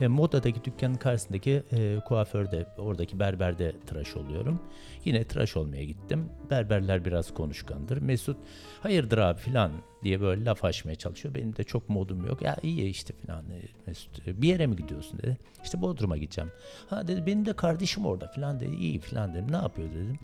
[0.00, 4.60] E, Moda'daki dükkanın karşısındaki e, kuaförde, oradaki berberde tıraş oluyorum.
[5.04, 6.28] Yine tıraş olmaya gittim.
[6.50, 7.98] Berberler biraz konuşkandır.
[7.98, 8.36] Mesut
[8.82, 9.72] hayırdır abi filan
[10.04, 11.34] diye böyle laf açmaya çalışıyor.
[11.34, 12.42] Benim de çok modum yok.
[12.42, 13.44] Ya iyi işte filan
[13.86, 14.28] Mesut.
[14.28, 15.38] e, Bir yere mi gidiyorsun dedi.
[15.64, 16.50] İşte Bodrum'a gideceğim.
[16.90, 18.74] Ha dedi benim de kardeşim orada filan dedi.
[18.76, 19.52] İyi filan dedim.
[19.52, 20.18] Ne yapıyor dedim.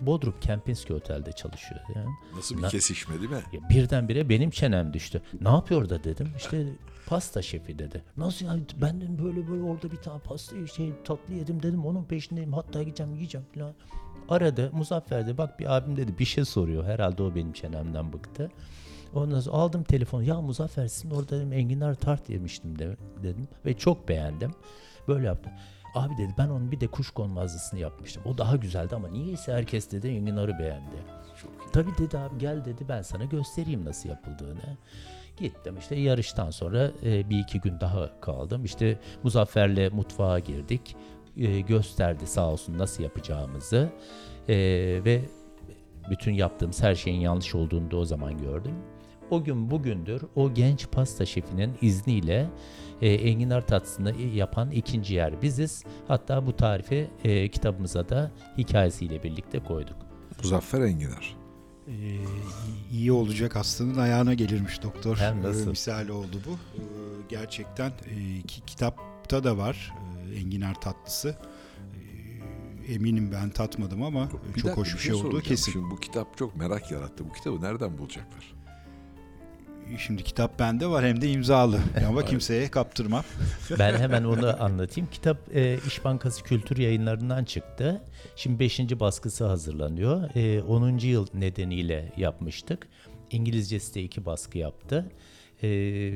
[0.00, 1.80] Bodrum Kempinski Otel'de çalışıyor.
[1.94, 2.08] Yani.
[2.36, 3.36] Nasıl bir Na- kesişme değil mi?
[3.52, 5.22] Ya birdenbire benim çenem düştü.
[5.40, 6.28] Ne yapıyor da dedim.
[6.36, 6.66] İşte
[7.12, 8.02] pasta şefi dedi.
[8.16, 11.86] Nasıl yani ben dedim böyle böyle orada bir tane pasta şey tatlı yedim dedim.
[11.86, 12.52] Onun peşindeyim.
[12.52, 13.74] Hatta gideceğim yiyeceğim falan.
[14.28, 16.84] Aradı Muzaffer de bak bir abim dedi bir şey soruyor.
[16.84, 18.50] Herhalde o benim çenemden bıktı.
[19.14, 20.22] Ondan sonra aldım telefonu.
[20.22, 23.48] Ya Muzaffer sizin orada dedim enginar tart yemiştim de, dedim.
[23.66, 24.50] Ve çok beğendim.
[25.08, 25.52] Böyle yaptım.
[25.94, 28.22] Abi dedi ben onun bir de kuşkonmazlısını yapmıştım.
[28.26, 30.96] O daha güzeldi ama niyeyse herkes dedi enginarı beğendi.
[31.72, 34.76] Tabii dedi abi gel dedi ben sana göstereyim nasıl yapıldığını.
[35.42, 38.64] Gittim işte yarıştan sonra e, bir iki gün daha kaldım.
[38.64, 40.96] İşte Muzaffer'le mutfağa girdik.
[41.36, 43.92] E, gösterdi sağ olsun nasıl yapacağımızı.
[44.48, 44.56] E,
[45.04, 45.22] ve
[46.10, 48.74] bütün yaptığımız her şeyin yanlış olduğunu da o zaman gördüm.
[49.30, 52.48] O gün bugündür o genç pasta şefinin izniyle
[53.02, 55.84] e, enginar tatlısını yapan ikinci yer biziz.
[56.08, 59.96] Hatta bu tarifi e, kitabımıza da hikayesiyle birlikte koyduk.
[60.42, 61.41] Muzaffer Enginar.
[61.88, 61.92] Ee,
[62.92, 65.16] iyi olacak hastanın ayağına gelirmiş doktor.
[65.16, 65.66] Hem nasıl?
[65.66, 66.50] Ee, misali oldu bu.
[66.50, 66.82] Ee,
[67.28, 69.92] gerçekten e, ki, kitapta da var
[70.32, 71.36] e, enginar tatlısı.
[72.88, 75.44] Eminim ben tatmadım ama Bir çok dakika, hoş bir şey olduğu soracağım.
[75.44, 75.72] kesin.
[75.72, 77.24] Şimdi bu kitap çok merak yarattı.
[77.28, 78.54] Bu kitabı nereden bulacaklar?
[79.98, 81.80] Şimdi kitap bende var hem de imzalı.
[82.08, 83.24] Ama kimseye kaptırmam.
[83.78, 85.10] Ben hemen onu anlatayım.
[85.10, 88.02] Kitap e, İş Bankası Kültür Yayınları'ndan çıktı.
[88.36, 88.80] Şimdi 5.
[88.80, 90.30] baskısı hazırlanıyor.
[90.36, 90.98] E, 10.
[90.98, 92.88] yıl nedeniyle yapmıştık.
[93.30, 95.10] İngilizcesi de iki baskı yaptı.
[95.62, 95.68] E,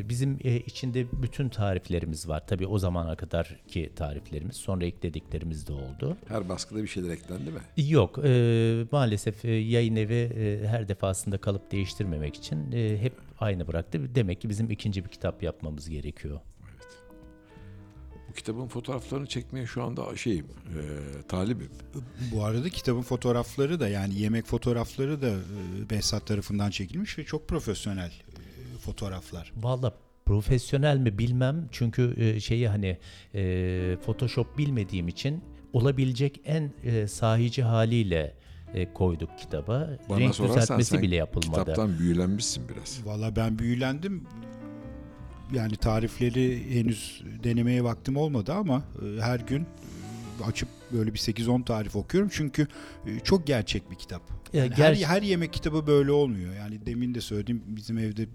[0.09, 2.47] bizim e, içinde bütün tariflerimiz var.
[2.47, 6.17] Tabii o zamana kadar ki tariflerimiz, sonra eklediklerimiz de oldu.
[6.29, 7.89] Her baskıda bir şeyler eklendi mi?
[7.89, 13.69] Yok, e, maalesef e, yayın evi e, her defasında kalıp değiştirmemek için e, hep aynı
[13.69, 14.15] bıraktı.
[14.15, 16.41] Demek ki bizim ikinci bir kitap yapmamız gerekiyor.
[18.29, 20.83] Bu kitabın fotoğraflarını çekmeye şu anda şeyim, e,
[21.23, 21.71] talibim.
[22.33, 27.49] Bu arada kitabın fotoğrafları da yani yemek fotoğrafları da e, Behzat tarafından çekilmiş ve çok
[27.49, 29.53] profesyonel e, fotoğraflar.
[29.57, 29.95] Valla
[30.27, 32.99] profesyonel mi bilmem çünkü e, şeyi hani
[33.35, 38.35] e, Photoshop bilmediğim için olabilecek en e, sahici haliyle
[38.75, 39.91] e, koyduk kitaba.
[40.09, 41.61] Bana Renk düzeltmesi bile yapılmadı.
[41.61, 43.01] kitaptan büyülenmişsin biraz.
[43.07, 44.25] Valla ben büyülendim.
[45.55, 49.67] Yani tarifleri henüz denemeye vaktim olmadı ama e, her gün
[50.45, 52.31] açıp böyle bir 8-10 tarif okuyorum.
[52.33, 52.67] Çünkü
[53.07, 54.23] e, çok gerçek bir kitap.
[54.53, 56.55] Ya Yani her, ger- her yemek kitabı böyle olmuyor.
[56.55, 58.27] Yani demin de söyledim bizim evde e,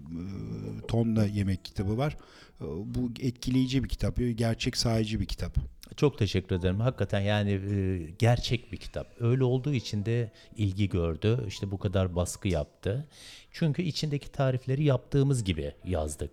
[0.88, 2.16] tonla yemek kitabı var.
[2.60, 4.16] E, Bu etkileyici bir kitap.
[4.34, 5.56] Gerçek sahici bir kitap.
[5.96, 6.80] Çok teşekkür ederim.
[6.80, 9.06] Hakikaten yani e, gerçek bir kitap.
[9.20, 11.44] Öyle olduğu için de ilgi gördü.
[11.48, 13.08] İşte bu kadar baskı yaptı.
[13.52, 16.30] Çünkü içindeki tarifleri yaptığımız gibi yazdık.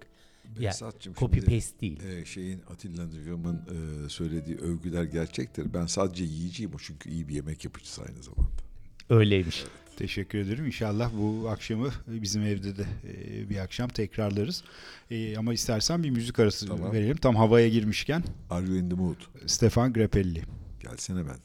[0.61, 2.03] Behzatçığım copy şimdi, paste değil.
[2.03, 5.73] e, şeyin Atilla Nıcam'ın e, söylediği övgüler gerçektir.
[5.73, 8.49] Ben sadece yiyeceğim o çünkü iyi bir yemek yapıcısı aynı zamanda.
[9.09, 9.63] Öyleymiş.
[9.99, 10.65] Teşekkür ederim.
[10.65, 14.63] İnşallah bu akşamı bizim evde de e, bir akşam tekrarlarız.
[15.11, 16.93] E, ama istersen bir müzik arası Tamam.
[16.93, 17.17] verelim.
[17.17, 19.15] Tam havaya girmişken Are you in the mood?
[19.45, 20.43] Stefan Grappelli.
[20.79, 21.39] Gelsene ben.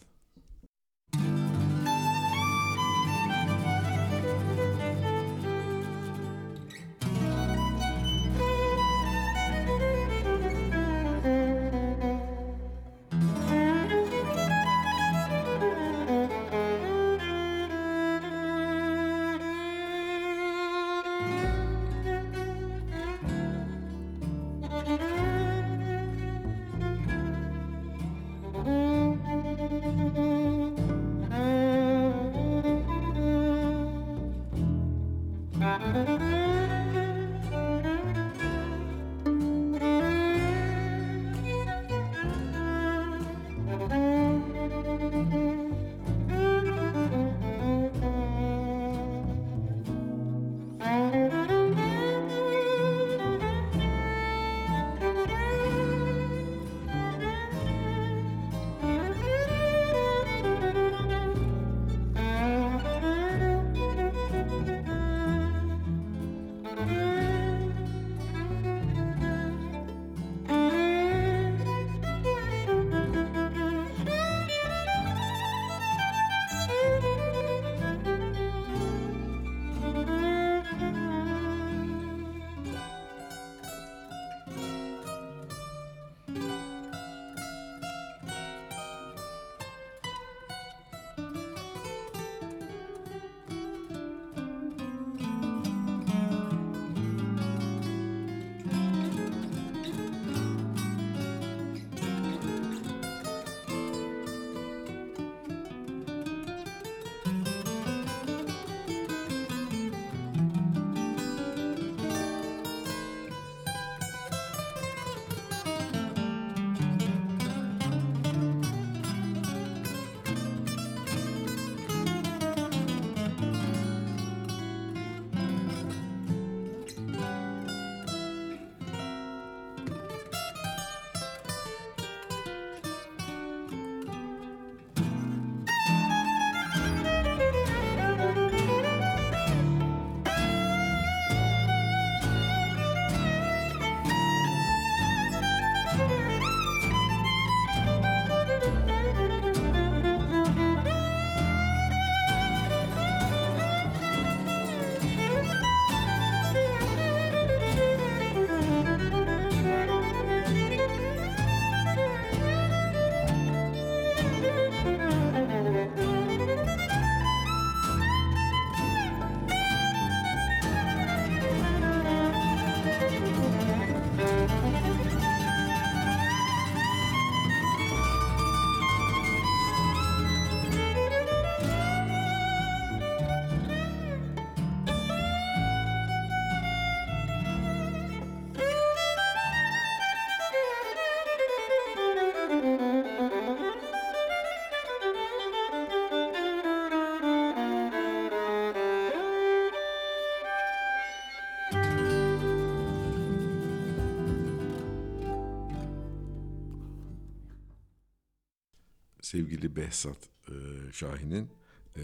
[209.35, 210.16] Sevgili Behzat
[210.49, 210.55] e,
[210.93, 211.51] Şahin'in
[211.97, 212.03] e,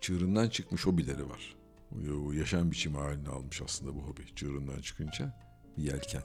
[0.00, 1.54] çığırından çıkmış hobileri var.
[2.26, 4.34] O yaşam biçimi halini almış aslında bu hobi.
[4.36, 5.36] Çığırından çıkınca
[5.76, 6.22] bir yelken.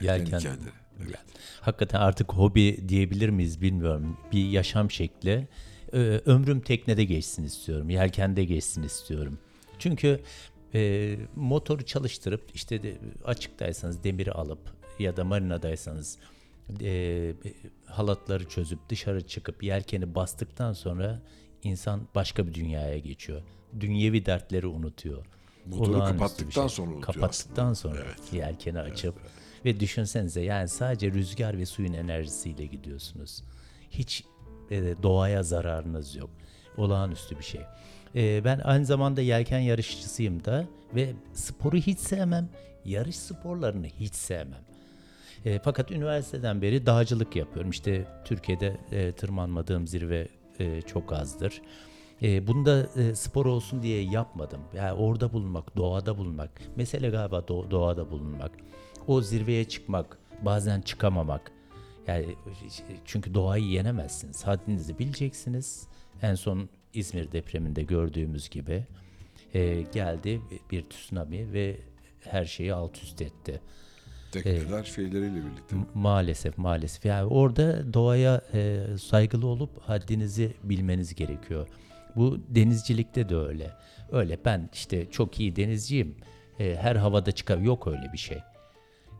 [0.00, 0.38] Yelken.
[0.38, 0.70] hikayeleri.
[1.02, 1.18] Evet.
[1.60, 4.18] Hakikaten artık hobi diyebilir miyiz bilmiyorum.
[4.32, 5.48] Bir yaşam şekli.
[5.92, 7.90] Ee, ömrüm teknede geçsin istiyorum.
[7.90, 9.38] Yelkende geçsin istiyorum.
[9.78, 10.20] Çünkü
[10.74, 14.60] e, motoru çalıştırıp işte de, açıktaysanız demiri alıp
[14.98, 16.18] ya da marinadaysanız
[16.80, 17.34] e,
[17.86, 21.22] halatları çözüp dışarı çıkıp yelkeni bastıktan sonra
[21.62, 23.42] insan başka bir dünyaya geçiyor.
[23.80, 25.26] Dünyevi dertleri unutuyor.
[25.66, 26.76] Motoru Olağanüstü kapattıktan şey.
[26.76, 27.94] sonra unutuyor Kapattıktan aslında.
[27.94, 28.32] sonra Evet.
[28.32, 29.14] yelkeni açıp
[29.64, 33.42] ve düşünsenize yani sadece rüzgar ve suyun enerjisiyle gidiyorsunuz.
[33.90, 34.24] Hiç
[34.70, 36.30] e, doğaya zararınız yok.
[36.76, 37.60] Olağanüstü bir şey.
[38.14, 42.48] E, ben aynı zamanda yelken yarışçısıyım da ve sporu hiç sevmem.
[42.84, 44.60] Yarış sporlarını hiç sevmem.
[45.44, 47.70] E, fakat üniversiteden beri dağcılık yapıyorum.
[47.70, 50.28] İşte Türkiye'de e, tırmanmadığım zirve
[50.58, 51.62] e, çok azdır.
[52.22, 54.60] E, bunu da e, spor olsun diye yapmadım.
[54.76, 56.50] Yani orada bulunmak, doğada bulunmak.
[56.76, 58.50] Mesele galiba do- doğada bulunmak.
[59.06, 61.52] O zirveye çıkmak, bazen çıkamamak.
[62.06, 62.26] Yani
[63.04, 64.46] çünkü doğayı yenemezsiniz.
[64.46, 65.88] Haddinizi bileceksiniz.
[66.22, 68.86] En son İzmir depreminde gördüğümüz gibi
[69.54, 70.40] e, geldi
[70.70, 71.76] bir tsunami ve
[72.20, 73.60] her şeyi alt üst etti.
[74.32, 75.76] Tekneler şeyleriyle birlikte.
[75.94, 77.04] Maalesef maalesef.
[77.04, 81.68] Yani orada doğaya e, saygılı olup haddinizi bilmeniz gerekiyor.
[82.16, 83.70] Bu denizcilikte de öyle.
[84.12, 86.16] Öyle ben işte çok iyi denizciyim.
[86.58, 87.58] e, her havada çıkar.
[87.58, 88.38] Yok öyle bir şey.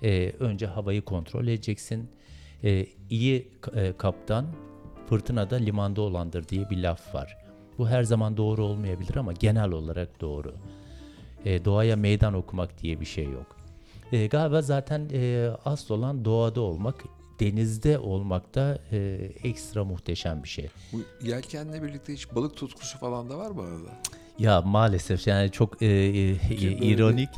[0.03, 2.11] E, önce havayı kontrol edeceksin.
[2.65, 4.47] E, iyi e, kaptan
[5.09, 7.39] fırtınada limanda olandır diye bir laf var.
[7.79, 10.55] Bu her zaman doğru olmayabilir ama genel olarak doğru.
[11.45, 13.57] E, doğaya meydan okumak diye bir şey yok.
[14.13, 17.05] E, galiba zaten e, asıl olan doğada olmak,
[17.41, 18.99] denizde olmak da e,
[19.45, 20.71] ekstra muhteşem bir şey.
[20.93, 23.91] Bu yelkenle birlikte hiç balık tutkusu falan da var mı arada?
[24.39, 27.29] Ya maalesef yani çok e, e, böyle ironik.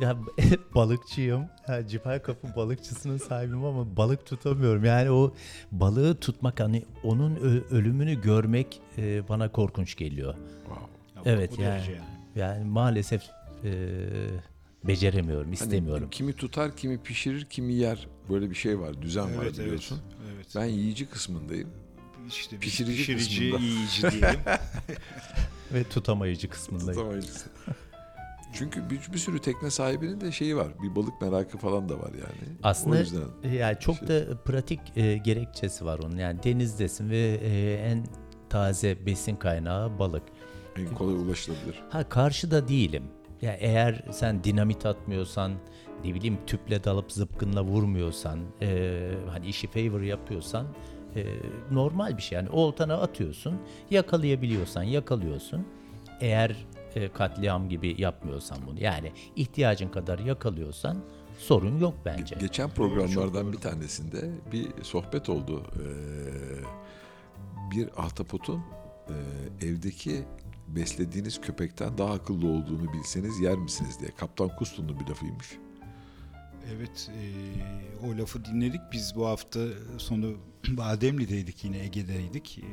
[0.00, 0.16] Ya
[0.74, 1.44] balıkçıyım.
[1.68, 4.84] Ya Cipay Kapı balıkçısının sahibiyim ama balık tutamıyorum.
[4.84, 5.34] Yani o
[5.72, 7.36] balığı tutmak hani onun
[7.70, 10.34] ölümünü görmek e, bana korkunç geliyor.
[10.66, 10.86] Wow.
[11.16, 11.82] Ya, Evet yani.
[11.82, 12.00] yani.
[12.36, 13.22] Yani maalesef
[13.64, 13.70] e,
[14.84, 16.08] beceremiyorum, Hani istemiyorum.
[16.10, 18.08] kimi tutar, kimi pişirir, kimi yer.
[18.30, 19.98] Böyle bir şey var, düzen var Evet, evet, biliyorsun.
[20.34, 20.46] evet.
[20.56, 21.68] Ben yiyici kısmındayım.
[22.28, 23.64] işte pişirici pişirici, kısmında.
[23.66, 24.40] yiyici diyelim.
[25.72, 26.94] Ve tutamayıcı kısmındayım.
[26.94, 27.44] Tutamayız.
[28.54, 30.68] Çünkü bir, bir sürü tekne sahibinin de şeyi var.
[30.82, 32.56] Bir balık merakı falan da var yani.
[32.62, 36.16] Aslında o yüzden yani çok şey- da pratik e, gerekçesi var onun.
[36.16, 38.06] Yani denizdesin ve e, en
[38.48, 40.22] taze besin kaynağı balık.
[40.76, 41.82] en kolay ulaşılabilir.
[41.90, 43.04] Ha karşıda değilim.
[43.42, 45.52] Ya eğer sen dinamit atmıyorsan,
[46.04, 50.66] ne bileyim tüple dalıp zıpkınla vurmuyorsan, e, hani işi favor yapıyorsan
[51.16, 51.24] e,
[51.70, 52.36] normal bir şey.
[52.36, 53.60] Yani oltana atıyorsun,
[53.90, 55.66] yakalayabiliyorsan yakalıyorsun.
[56.20, 56.56] Eğer
[56.94, 58.80] e, katliam gibi yapmıyorsan bunu.
[58.82, 60.96] Yani ihtiyacın kadar yakalıyorsan
[61.38, 62.36] sorun yok bence.
[62.40, 65.62] Geçen programlardan bir tanesinde bir sohbet oldu.
[65.74, 65.80] Ee,
[67.70, 68.62] bir ahtapotun
[69.08, 70.24] e, evdeki
[70.76, 74.10] beslediğiniz köpekten daha akıllı olduğunu bilseniz yer misiniz diye.
[74.10, 75.46] Kaptan Kustun'un bir lafıymış.
[76.76, 78.80] Evet, e, o lafı dinledik.
[78.92, 79.60] Biz bu hafta
[79.98, 80.32] sonu
[80.68, 82.58] Bademli'deydik yine Ege'deydik.
[82.58, 82.64] E,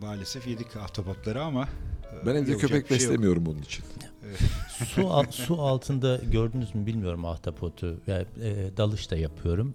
[0.00, 1.68] maalesef yedik ahtapotları ama
[2.22, 2.90] e, Ben evde köpek şey yok.
[2.90, 3.84] beslemiyorum onun için.
[4.94, 8.00] su al- su altında gördünüz mü bilmiyorum ahtapotu.
[8.06, 9.74] Yani, e, dalış da yapıyorum.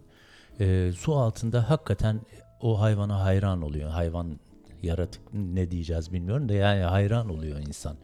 [0.59, 2.21] E, su altında hakikaten
[2.61, 3.89] o hayvana hayran oluyor.
[3.89, 4.39] Hayvan
[4.83, 7.97] yaratık ne diyeceğiz bilmiyorum da yani hayran oluyor insan.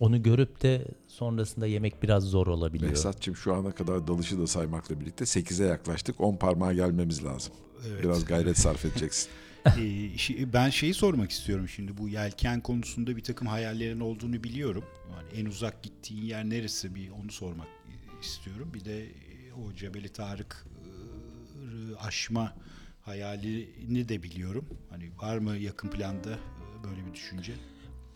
[0.00, 2.90] Onu görüp de sonrasında yemek biraz zor olabiliyor.
[2.90, 6.20] Behzatçım şu ana kadar dalışı da saymakla birlikte 8'e yaklaştık.
[6.20, 7.52] 10 parmağa gelmemiz lazım.
[7.88, 8.04] Evet.
[8.04, 9.30] Biraz gayret sarf edeceksin.
[9.66, 14.84] Ee, ben şeyi sormak istiyorum şimdi bu yelken konusunda bir takım hayallerin olduğunu biliyorum.
[15.10, 17.66] Yani en uzak gittiğin yer neresi bir onu sormak
[18.22, 18.70] istiyorum.
[18.74, 20.66] Bir de e, o Cebeli Tarık
[21.54, 22.54] e, aşma
[23.04, 24.64] hayalini de biliyorum.
[24.90, 27.52] Hani var mı yakın planda e, böyle bir düşünce?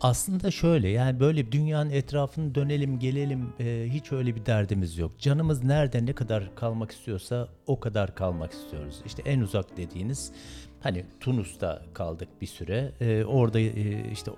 [0.01, 5.19] Aslında şöyle yani böyle dünyanın etrafını dönelim gelelim e, hiç öyle bir derdimiz yok.
[5.19, 9.03] Canımız nerede ne kadar kalmak istiyorsa o kadar kalmak istiyoruz.
[9.07, 10.33] İşte en uzak dediğiniz
[10.81, 12.93] hani Tunus'ta kaldık bir süre.
[13.01, 14.31] E, orada e, işte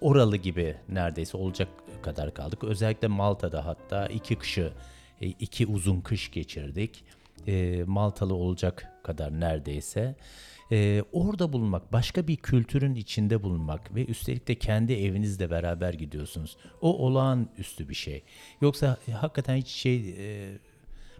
[0.00, 1.68] oralı gibi neredeyse olacak
[2.02, 2.64] kadar kaldık.
[2.64, 4.72] Özellikle Malta'da hatta iki kışı,
[5.20, 7.04] e, iki uzun kış geçirdik.
[7.46, 10.16] E, Maltalı olacak kadar neredeyse.
[10.72, 16.56] E, orada bulunmak, başka bir kültürün içinde bulunmak ve üstelik de kendi evinizle beraber gidiyorsunuz.
[16.80, 18.22] O olağanüstü bir şey.
[18.60, 20.58] Yoksa e, hakikaten hiç şey e,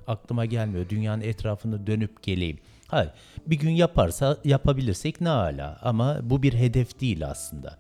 [0.07, 0.89] aklıma gelmiyor.
[0.89, 2.59] Dünyanın etrafında dönüp geleyim.
[2.87, 3.11] Hayır.
[3.47, 7.79] Bir gün yaparsa yapabilirsek ne ala ama bu bir hedef değil aslında.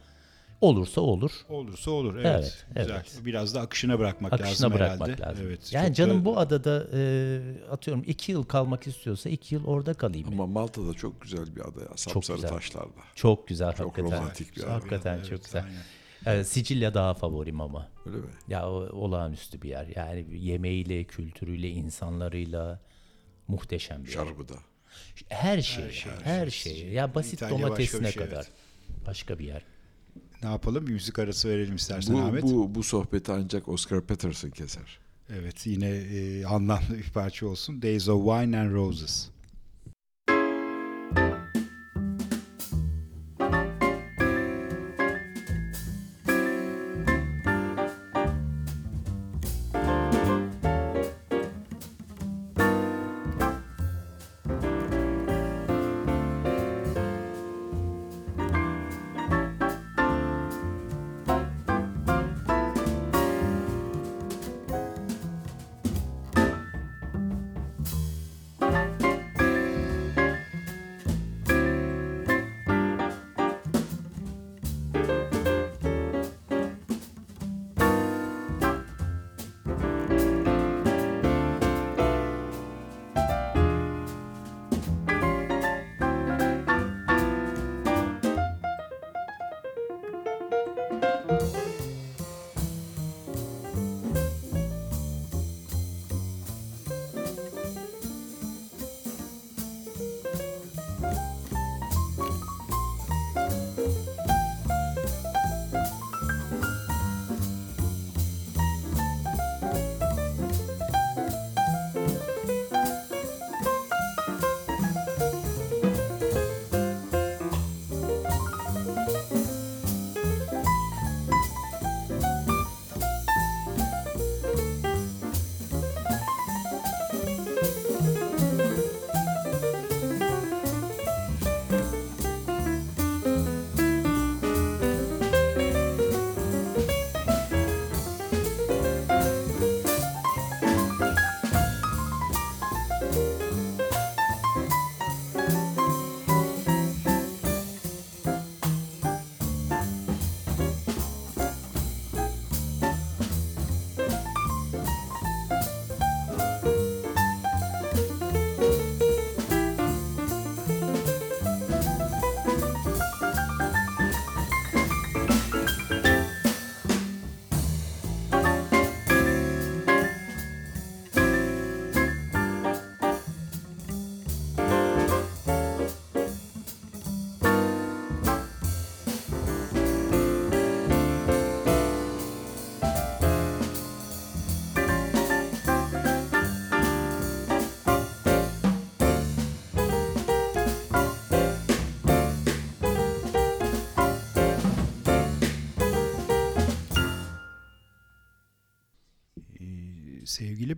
[0.60, 1.30] Olursa olur.
[1.48, 2.14] Olursa olur.
[2.16, 2.24] Evet.
[2.26, 2.94] Evet, güzel.
[2.94, 3.18] evet.
[3.24, 5.22] Biraz da akışına bırakmak Akışına lazım bırakmak herhalde.
[5.22, 5.44] lazım.
[5.46, 5.72] Evet.
[5.72, 7.40] yani canım da- bu adada e,
[7.70, 10.28] atıyorum iki yıl kalmak istiyorsa iki yıl orada kalayım.
[10.28, 11.88] Ama Malta'da çok güzel bir ada ya.
[11.96, 12.50] Sapsarı güzel.
[12.50, 12.90] taşlarda.
[13.14, 14.18] Çok güzel Çok hakikaten.
[14.18, 14.74] romantik bir ada.
[14.74, 15.64] Hakikaten Evet, çok güzel.
[15.64, 16.40] aynen.
[16.40, 17.88] E, Sicilya daha favorim ama.
[18.06, 18.24] Öyle mi?
[18.48, 19.86] Ya o, olağanüstü bir yer.
[19.96, 22.80] Yani yemeğiyle, kültürüyle, insanlarıyla
[23.48, 24.14] muhteşem bir yer.
[24.14, 24.54] Şarabı da.
[25.28, 25.84] Her şey,
[26.24, 26.82] her şey, şey.
[26.82, 26.88] şey.
[26.92, 28.36] Ya basit İtalya domatesine şey, kadar.
[28.36, 28.50] evet.
[29.06, 29.62] Başka bir yer.
[30.42, 30.86] Ne yapalım?
[30.86, 32.42] Bir müzik arası verelim istersen Bu, Ahmet.
[32.42, 34.98] bu, bu sohbeti ancak Oscar Peterson keser.
[35.30, 37.82] Evet yine e, anlamlı bir parça olsun.
[37.82, 39.28] Days of Wine and Roses.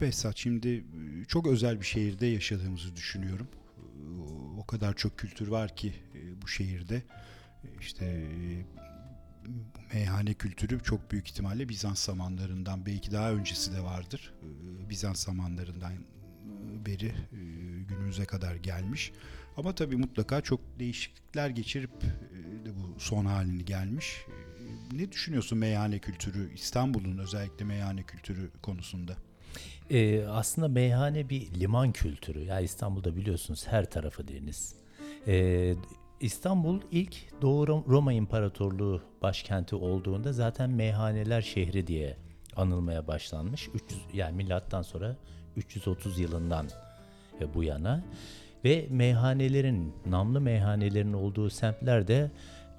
[0.01, 0.84] Sevgili Behzat, şimdi
[1.28, 3.48] çok özel bir şehirde yaşadığımızı düşünüyorum.
[4.59, 5.94] O kadar çok kültür var ki
[6.42, 7.03] bu şehirde.
[7.80, 8.26] İşte
[9.92, 14.34] meyhane kültürü çok büyük ihtimalle Bizans zamanlarından belki daha öncesi de vardır.
[14.90, 15.92] Bizans zamanlarından
[16.86, 17.12] beri
[17.88, 19.12] günümüze kadar gelmiş.
[19.57, 24.26] Ama tabii mutlaka çok değişiklikler geçirip de bu son halini gelmiş.
[24.92, 29.30] Ne düşünüyorsun meyhane kültürü, İstanbul'un özellikle meyhane kültürü konusunda?
[29.91, 32.45] Ee, aslında meyhane bir liman kültürü.
[32.45, 34.74] Ya İstanbul'da biliyorsunuz her tarafı deniz.
[35.26, 35.74] Ee,
[36.20, 42.16] İstanbul ilk Doğu Rom- Roma İmparatorluğu başkenti olduğunda zaten meyhaneler şehri diye
[42.57, 43.68] anılmaya başlanmış.
[43.74, 45.16] 300 yani milattan sonra
[45.57, 46.68] 330 yılından
[47.41, 48.03] e, bu yana
[48.64, 52.30] ve meyhanelerin namlı meyhanelerin olduğu semtlerde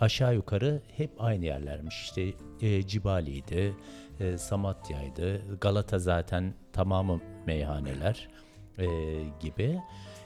[0.02, 2.02] aşağı yukarı hep aynı yerlermiş.
[2.02, 3.76] İşte e, Cibali'ydi,
[4.20, 8.30] e, Samatya'ydı, Galata zaten tamamı meyhaneler
[8.78, 8.86] e,
[9.39, 9.80] gibi.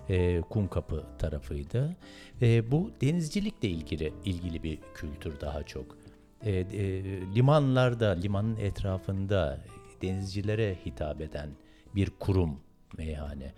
[0.09, 1.95] E, Kumkapı tarafıydı.
[2.41, 5.97] E, bu denizcilikle ilgili ilgili bir kültür daha çok.
[6.43, 7.03] E, e,
[7.35, 9.59] limanlarda, limanın etrafında
[10.01, 11.49] denizcilere hitap eden
[11.95, 12.59] bir kurum
[12.97, 13.53] meyhane.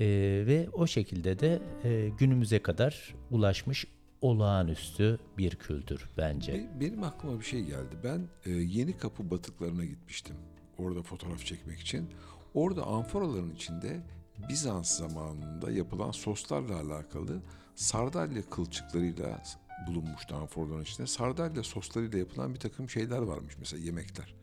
[0.00, 0.06] E,
[0.46, 3.86] ve o şekilde de e, günümüze kadar ulaşmış
[4.22, 6.52] olağanüstü bir kültür bence.
[6.52, 7.96] Be- Benim aklıma bir şey geldi.
[8.04, 10.36] Ben e, Yeni Kapı batıklarına gitmiştim.
[10.78, 12.08] Orada fotoğraf çekmek için.
[12.54, 14.00] Orada amforaların içinde
[14.48, 17.42] Bizans zamanında yapılan soslarla alakalı
[17.74, 19.42] sardalya kılçıklarıyla
[19.86, 21.06] bulunmuştu amforaların içinde.
[21.06, 24.34] Sardalya soslarıyla yapılan bir takım şeyler varmış mesela yemekler.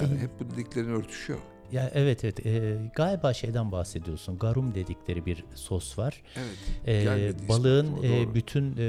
[0.00, 1.38] Yani hep bu dediklerin örtüşüyor.
[1.72, 4.38] Ya evet evet e, galiba şeyden bahsediyorsun.
[4.38, 6.22] Garum dedikleri bir sos var.
[6.36, 6.58] Evet.
[6.86, 8.82] E, gelmedi ismi balığın aklıma, e, bütün e,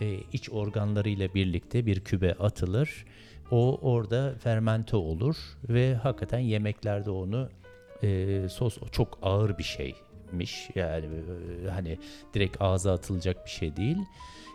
[0.00, 3.04] e, iç organlarıyla birlikte bir kübe atılır.
[3.50, 5.36] O orada fermente olur
[5.68, 7.48] ve hakikaten yemeklerde onu
[8.02, 10.70] e, sos çok ağır bir şeymiş.
[10.74, 11.06] Yani
[11.66, 11.98] e, hani
[12.34, 13.98] direkt ağza atılacak bir şey değil.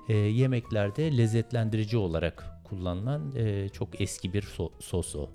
[0.10, 5.30] E, yemeklerde lezzetlendirici olarak kullanılan e, çok eski bir so- sos o.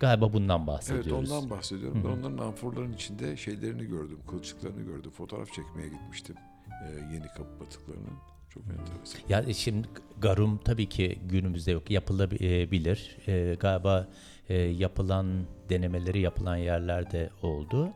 [0.00, 1.32] Galiba bundan Evet bahsediyoruz.
[1.32, 2.02] ondan bahsediyorum.
[2.04, 5.10] Ben onların amforların içinde şeylerini gördüm, kılçıklarını gördüm.
[5.10, 6.36] Fotoğraf çekmeye gitmiştim.
[6.82, 8.12] Ee, yeni kapı batıklarının.
[8.54, 9.20] Çok enteresan.
[9.28, 9.88] Ya şimdi
[10.20, 11.90] garum tabii ki günümüzde yok.
[11.90, 13.16] Yapılabilir.
[13.28, 14.08] Ee, galiba
[14.48, 17.90] e, yapılan denemeleri yapılan yerlerde oldu.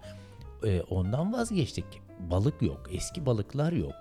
[0.66, 1.84] Ee, ondan vazgeçtik.
[2.30, 2.82] Balık yok.
[2.92, 3.94] Eski balıklar yok.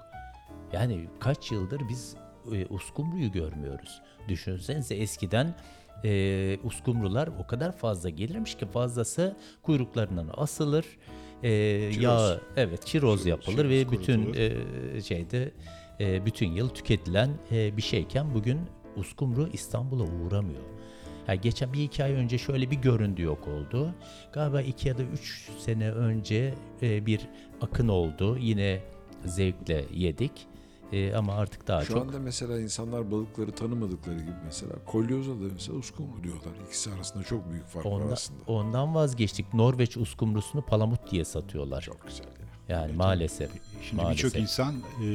[0.73, 2.15] Yani kaç yıldır biz
[2.53, 4.01] e, uskumruyu görmüyoruz.
[4.27, 5.55] Düşünsenize eskiden
[6.03, 10.85] e, uskumrular o kadar fazla gelirmiş ki fazlası kuyruklarından asılır.
[11.43, 11.49] E,
[11.99, 15.51] yağ evet çiroz yapılır çiroz ve bütün e, şeyde
[15.99, 18.59] e, bütün yıl tüketilen e, bir şeyken bugün
[18.97, 20.63] uskumru İstanbul'a uğramıyor.
[21.27, 23.95] Ya geçen bir iki ay önce şöyle bir göründü yok oldu.
[24.33, 27.21] Galiba iki ya da üç sene önce e, bir
[27.61, 28.37] akın oldu.
[28.37, 28.79] Yine
[29.25, 30.31] zevkle yedik.
[30.93, 35.43] E, ama artık daha Şu çok anda mesela insanlar balıkları tanımadıkları gibi mesela kolyoza da
[35.53, 36.51] mesela uskumru diyorlar.
[36.67, 38.39] İkisi arasında çok büyük fark var ondan, aslında.
[38.47, 39.53] ondan vazgeçtik.
[39.53, 41.81] Norveç uskumrusunu palamut diye satıyorlar.
[41.81, 42.25] Çok güzel
[42.69, 42.79] ya.
[42.79, 43.49] yani maalesef.
[43.89, 45.07] Şimdi birçok insan e,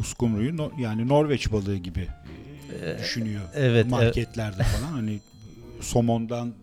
[0.00, 2.08] uskumruyu no- yani Norveç balığı gibi
[2.82, 3.42] e, düşünüyor.
[3.54, 5.20] evet, Marketlerde falan hani e,
[5.80, 6.54] somondan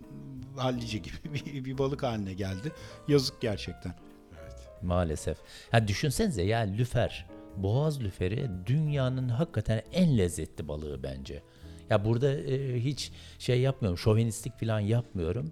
[0.58, 2.72] hallice gibi bir, bir balık haline geldi.
[3.08, 3.94] Yazık gerçekten.
[4.82, 5.38] Maalesef.
[5.72, 7.26] Ha düşünsenize ya lüfer,
[7.58, 11.42] boğaz lüferi dünyanın hakikaten en lezzetli balığı bence.
[11.90, 15.52] Ya burada e, hiç şey yapmıyorum, şovenistik falan yapmıyorum.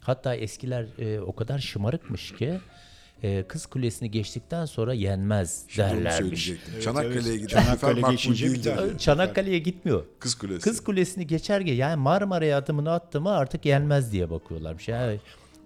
[0.00, 2.60] Hatta eskiler e, o kadar şımarıkmış ki
[3.22, 6.16] e, Kız Kulesi'ni geçtikten sonra yenmez Şimdi derlermiş.
[6.16, 6.80] söyleyecektim.
[6.80, 7.48] Çanakkale'ye evet.
[7.48, 8.78] giden Çanakkale geçince biter.
[8.78, 8.98] dedi.
[8.98, 10.04] Çanakkale'ye gitmiyor.
[10.18, 10.60] Kız Kulesi.
[10.60, 14.88] Kız Kulesi'ni geçer ge yani Marmara'ya adımını attı mı artık yenmez diye bakıyorlarmış.
[14.88, 15.20] Yani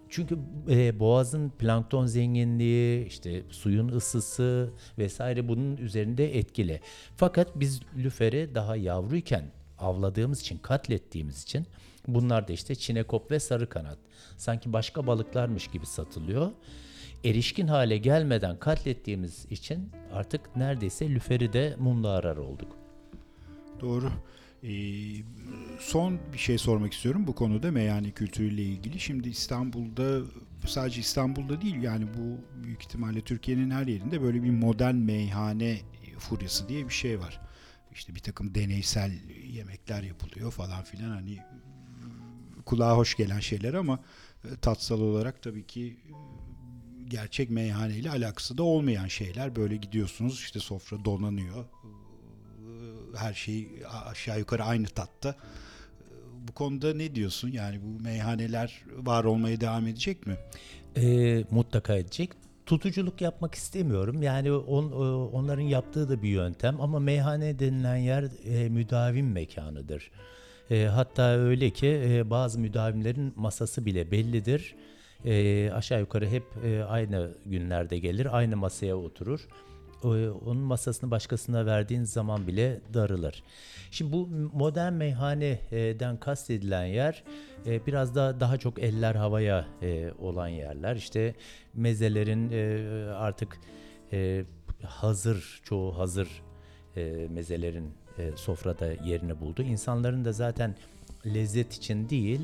[0.08, 0.38] çünkü
[0.68, 6.80] e, boğazın plankton zenginliği, işte suyun ısısı vesaire bunun üzerinde etkili.
[7.16, 9.44] Fakat biz lüferi daha yavruyken
[9.78, 11.66] avladığımız için, katlettiğimiz için
[12.08, 13.98] bunlar da işte çinekop ve sarı kanat.
[14.36, 16.50] Sanki başka balıklarmış gibi satılıyor.
[17.24, 22.76] Erişkin hale gelmeden katlettiğimiz için artık neredeyse lüferi de mumla arar olduk.
[23.80, 24.10] Doğru.
[24.66, 25.22] Ee,
[25.80, 29.00] son bir şey sormak istiyorum bu konuda meyhane kültürüyle ilgili.
[29.00, 30.20] Şimdi İstanbul'da
[30.66, 35.80] sadece İstanbul'da değil yani bu büyük ihtimalle Türkiye'nin her yerinde böyle bir modern meyhane
[36.18, 37.40] furyası diye bir şey var.
[37.92, 39.12] İşte bir takım deneysel
[39.52, 41.38] yemekler yapılıyor falan filan hani
[42.64, 44.00] kulağa hoş gelen şeyler ama
[44.44, 46.12] e, tatsal olarak tabii ki e,
[47.08, 49.56] gerçek meyhaneyle alakası da olmayan şeyler.
[49.56, 51.64] Böyle gidiyorsunuz işte sofra donanıyor.
[53.16, 53.68] Her şey
[54.06, 55.34] aşağı yukarı aynı tatta.
[56.48, 57.52] bu konuda ne diyorsun?
[57.52, 60.36] Yani bu meyhaneler var olmaya devam edecek mi?
[60.96, 62.30] E, mutlaka edecek.
[62.66, 64.22] Tutuculuk yapmak istemiyorum.
[64.22, 64.94] Yani on, e,
[65.36, 70.10] onların yaptığı da bir yöntem ama meyhane denilen yer e, müdavim mekanıdır.
[70.70, 74.74] E, hatta öyle ki e, bazı müdavimlerin masası bile bellidir.
[75.24, 79.48] E, aşağı yukarı hep e, aynı günlerde gelir, aynı masaya oturur.
[80.04, 83.42] Onun masasını başkasına verdiğin zaman bile darılır.
[83.90, 87.24] Şimdi bu modern meyhaneden kastedilen yer
[87.66, 90.96] e, biraz da daha çok eller havaya e, olan yerler.
[90.96, 91.34] İşte
[91.74, 93.58] mezelerin e, artık
[94.82, 96.28] hazır, çoğu hazır
[97.30, 97.94] mezelerin
[98.36, 99.62] sofrada yerini buldu.
[99.62, 100.76] İnsanların da zaten
[101.26, 102.40] lezzet için değil,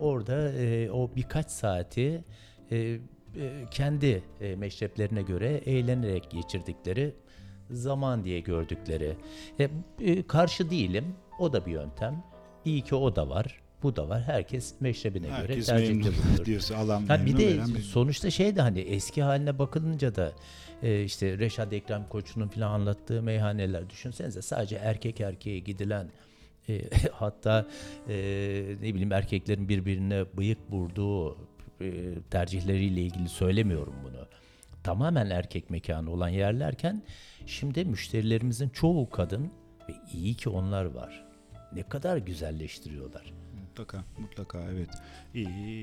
[0.00, 0.52] orada
[0.92, 2.24] o birkaç saati
[3.70, 7.14] kendi e, meşreplerine göre eğlenerek geçirdikleri
[7.70, 9.16] zaman diye gördükleri.
[9.60, 9.68] E,
[10.00, 11.04] e, karşı değilim,
[11.38, 12.22] o da bir yöntem.
[12.64, 14.22] İyi ki o da var, bu da var.
[14.22, 16.44] Herkes meşrebine göre Herkes tercihte memnun bulunur.
[16.44, 16.74] diyorsun.
[16.74, 20.32] Alan Ha bir de bir- sonuçta şey de hani eski haline bakılınca da
[20.82, 26.10] e, işte Reşat Ekrem Koçu'nun falan anlattığı meyhaneler düşünsenize sadece erkek erkeğe gidilen
[26.68, 26.80] e,
[27.12, 27.66] hatta
[28.08, 28.14] e,
[28.82, 31.36] ne bileyim erkeklerin birbirine bıyık vurduğu e,
[32.30, 34.28] tercihleriyle ilgili söylemiyorum bunu.
[34.82, 37.02] Tamamen erkek mekanı olan yerlerken
[37.46, 39.52] şimdi müşterilerimizin çoğu kadın
[39.88, 41.24] ve iyi ki onlar var.
[41.72, 43.32] Ne kadar güzelleştiriyorlar.
[43.60, 44.90] Mutlaka, mutlaka evet.
[45.34, 45.82] Ee,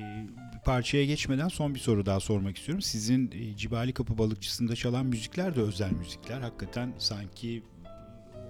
[0.64, 2.82] parçaya geçmeden son bir soru daha sormak istiyorum.
[2.82, 6.40] Sizin e, Cibali Kapı Balıkçısı'nda çalan müzikler de özel müzikler.
[6.40, 7.62] Hakikaten sanki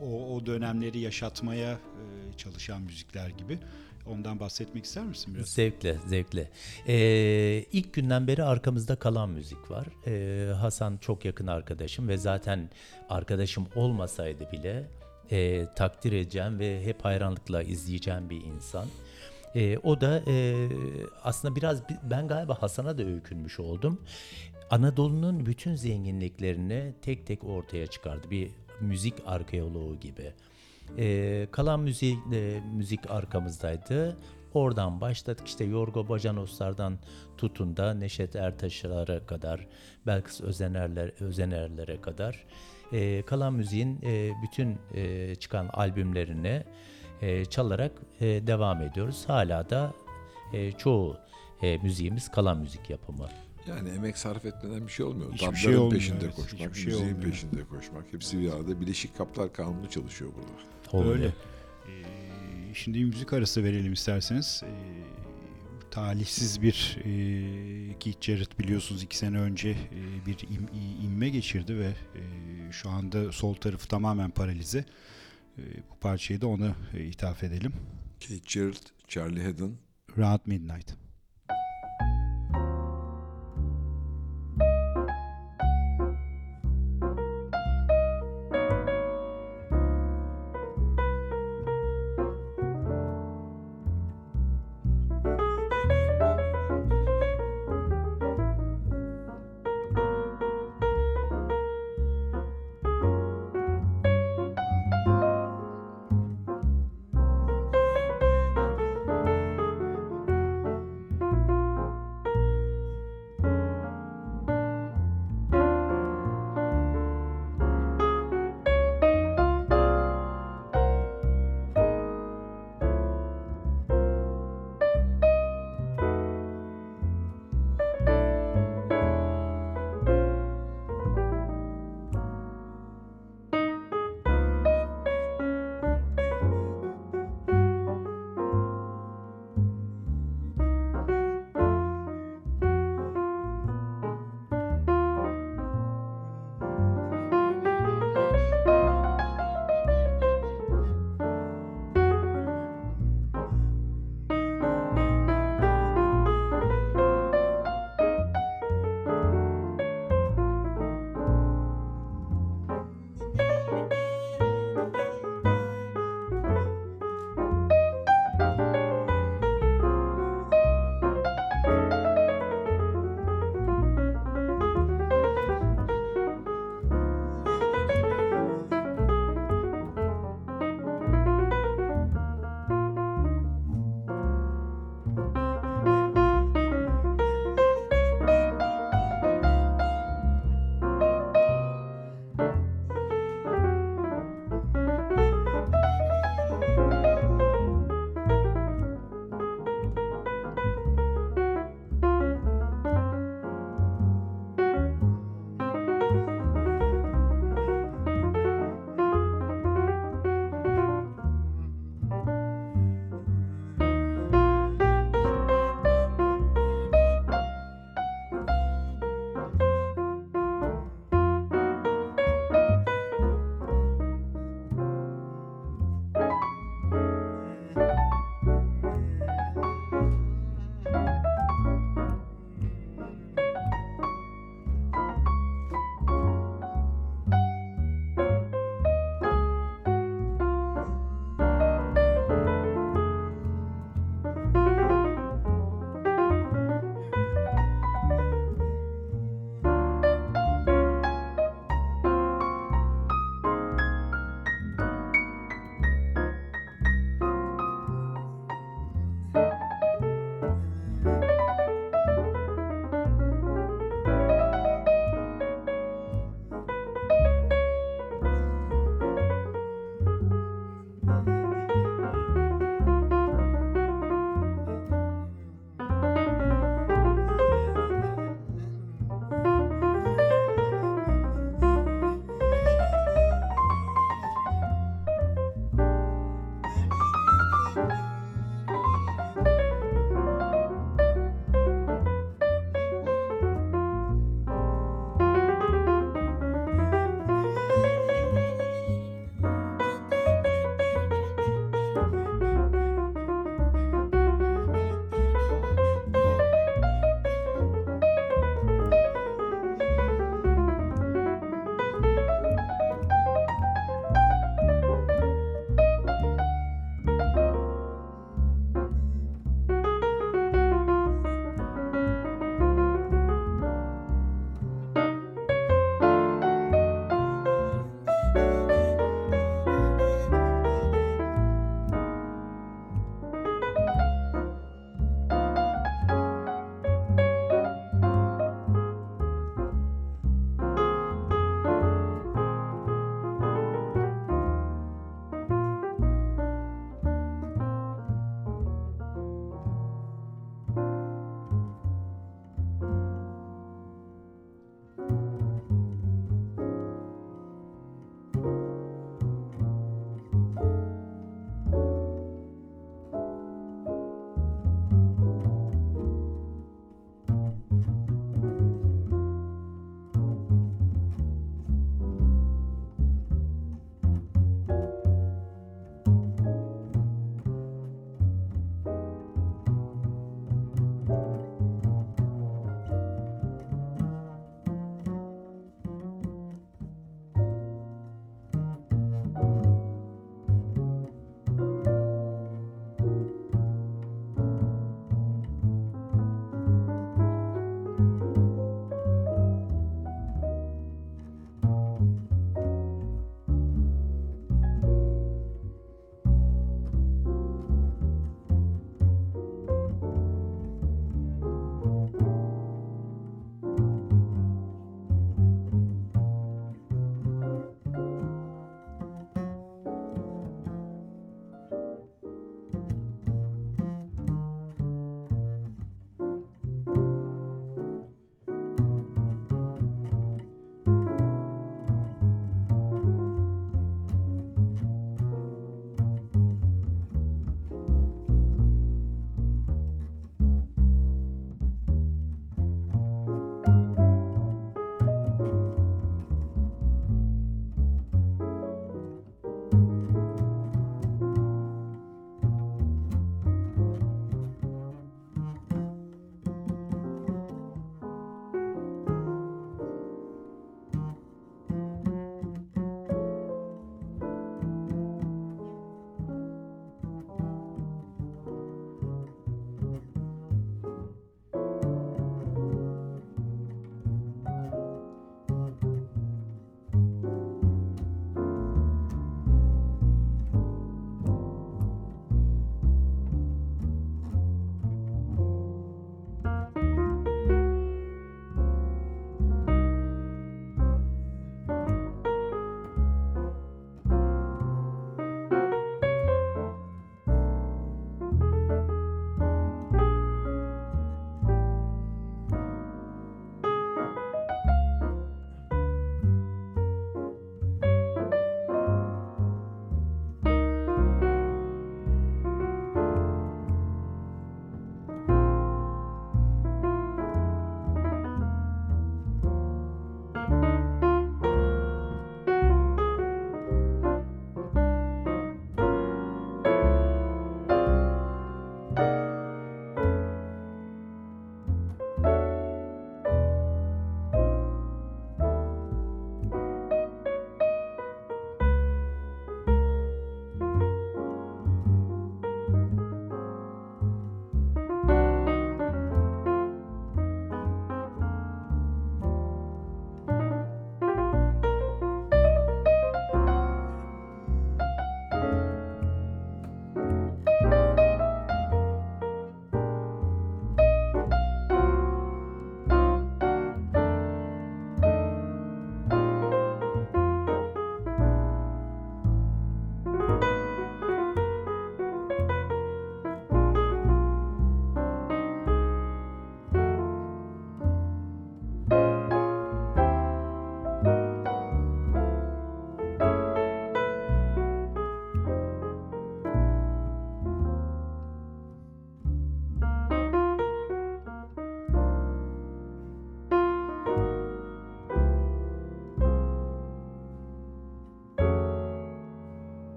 [0.00, 3.58] o, o dönemleri yaşatmaya e, çalışan müzikler gibi.
[4.10, 5.48] Ondan bahsetmek ister misin biraz?
[5.48, 6.50] Zevkle, zevkle.
[6.88, 9.86] Ee, ilk günden beri arkamızda kalan müzik var.
[10.06, 12.70] Ee, Hasan çok yakın arkadaşım ve zaten
[13.08, 14.84] arkadaşım olmasaydı bile
[15.30, 18.86] e, takdir edeceğim ve hep hayranlıkla izleyeceğim bir insan.
[19.54, 20.68] Ee, o da e,
[21.22, 24.00] aslında biraz bi- ben galiba Hasan'a da öykünmüş oldum.
[24.70, 28.30] Anadolu'nun bütün zenginliklerini tek tek ortaya çıkardı.
[28.30, 28.50] Bir
[28.80, 30.32] müzik arkeoloğu gibi.
[30.98, 34.16] Ee, kalan müzik, e, müzik arkamızdaydı.
[34.54, 36.98] Oradan başladık işte Yorgo Bacanoslardan
[37.38, 39.66] tutun da Neşet Ertaşlara kadar,
[40.06, 42.46] Belkıs Özenerler, Özenerlere kadar
[42.92, 46.64] e, kalan müziğin e, bütün e, çıkan albümlerini
[47.22, 49.24] e, çalarak e, devam ediyoruz.
[49.26, 49.92] Hala da
[50.52, 51.16] e, çoğu
[51.62, 53.28] e, müziğimiz kalan müzik yapımı.
[53.68, 55.32] Yani emek sarf etmeden bir şey olmuyor.
[55.32, 56.34] Hiçbir Tatların şey olmuyor, peşinde evet.
[56.34, 57.30] koşmak, Hiçbir şey müziğin olmuyor.
[57.30, 58.12] peşinde koşmak.
[58.12, 58.80] Hepsi bir arada.
[58.80, 61.08] Bileşik Kaplar Kanunu çalışıyor burada.
[61.08, 61.26] Öyle.
[61.26, 64.62] Ee, şimdi bir müzik arası verelim isterseniz.
[64.64, 64.70] Ee,
[65.90, 71.86] talihsiz bir e, Keith Jarrett biliyorsunuz iki sene önce e, bir im- inme geçirdi ve
[71.86, 72.22] e,
[72.72, 74.84] şu anda sol tarafı tamamen paralize.
[75.58, 77.72] E, bu parçayı da ona e, ithaf edelim.
[78.20, 79.76] Keith Jarrett, Charlie Haddon,
[80.18, 80.94] Round Midnight.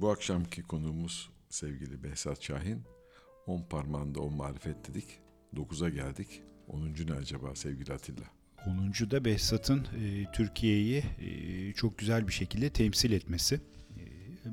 [0.00, 2.82] Bu akşamki konuğumuz sevgili Behzat Şahin.
[3.46, 5.20] 10 parmağında 10 marifet dedik.
[5.54, 6.42] 9'a geldik.
[6.68, 6.80] 10.
[7.06, 8.24] ne acaba sevgili Atilla?
[8.66, 9.10] 10.
[9.10, 13.54] da Behzat'ın e, Türkiye'yi e, çok güzel bir şekilde temsil etmesi.
[13.54, 14.02] E,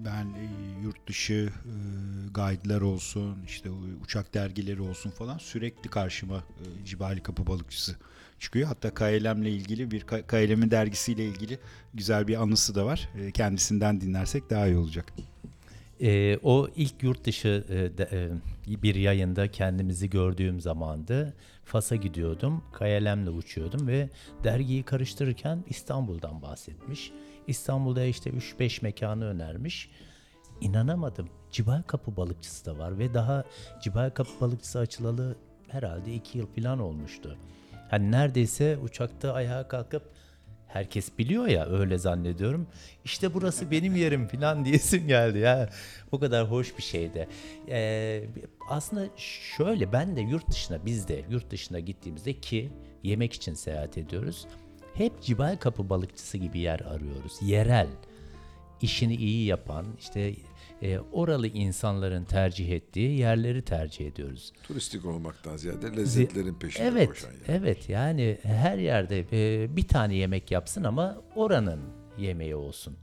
[0.06, 0.48] ben e,
[0.84, 1.74] yurt dışı e,
[2.28, 3.70] guide'lar olsun, işte
[4.04, 7.96] uçak dergileri olsun falan sürekli karşıma e, Cibali Kapı Balıkçısı
[8.40, 8.68] çıkıyor.
[8.68, 11.60] Hatta KLM'le ilgili bir KLM'in dergisiyle ilgili
[11.94, 13.10] güzel bir anısı da var.
[13.20, 15.14] E, kendisinden dinlersek daha iyi olacak.
[16.02, 21.34] Ee, o ilk yurt dışı e, de- e, bir yayında kendimizi gördüğüm zamandı.
[21.66, 24.10] Fas'a gidiyordum, KLM'le uçuyordum ve
[24.44, 27.12] dergiyi karıştırırken İstanbul'dan bahsetmiş.
[27.48, 29.90] İstanbul'da işte 3-5 mekanı önermiş.
[30.62, 31.30] İnanamadım.
[31.52, 33.44] Cibal Kapı balıkçısı da var ve daha
[33.82, 35.36] Cibal Kapı balıkçısı açılalı
[35.68, 37.38] herhalde 2 yıl falan olmuştu.
[37.90, 40.04] Hani neredeyse uçakta ayağa kalkıp
[40.74, 42.68] herkes biliyor ya öyle zannediyorum.
[43.06, 45.70] İşte burası benim yerim falan diyesim geldi ya.
[46.12, 47.28] O kadar hoş bir şeydi.
[47.70, 48.24] Ee,
[48.70, 52.72] aslında şöyle ben de yurt dışına biz de yurt dışına gittiğimizde ki
[53.04, 54.46] yemek için seyahat ediyoruz.
[54.94, 57.34] Hep Cibal Kapı balıkçısı gibi yer arıyoruz.
[57.42, 57.88] Yerel
[58.82, 60.34] işini iyi yapan, işte
[60.84, 64.52] e, oralı insanların tercih ettiği yerleri tercih ediyoruz.
[64.64, 67.40] Turistik olmaktan ziyade lezzetlerin peşinde Evet, koşan yer.
[67.62, 71.80] evet yani her yerde e, bir tane yemek yapsın ama oranın
[72.18, 72.98] yemeği olsun.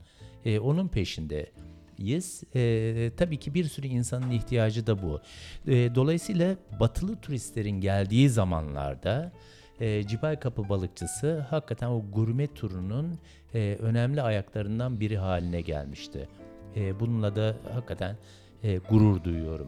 [0.45, 2.43] E, onun peşindeyiz.
[2.55, 5.21] E, tabii ki bir sürü insanın ihtiyacı da bu.
[5.67, 9.31] E, dolayısıyla batılı turistlerin geldiği zamanlarda
[9.79, 13.19] e, Cibal Kapı balıkçısı hakikaten o gurme turunun
[13.53, 16.27] e, önemli ayaklarından biri haline gelmişti.
[16.75, 18.17] E, bununla da hakikaten
[18.63, 19.67] e, gurur duyuyorum.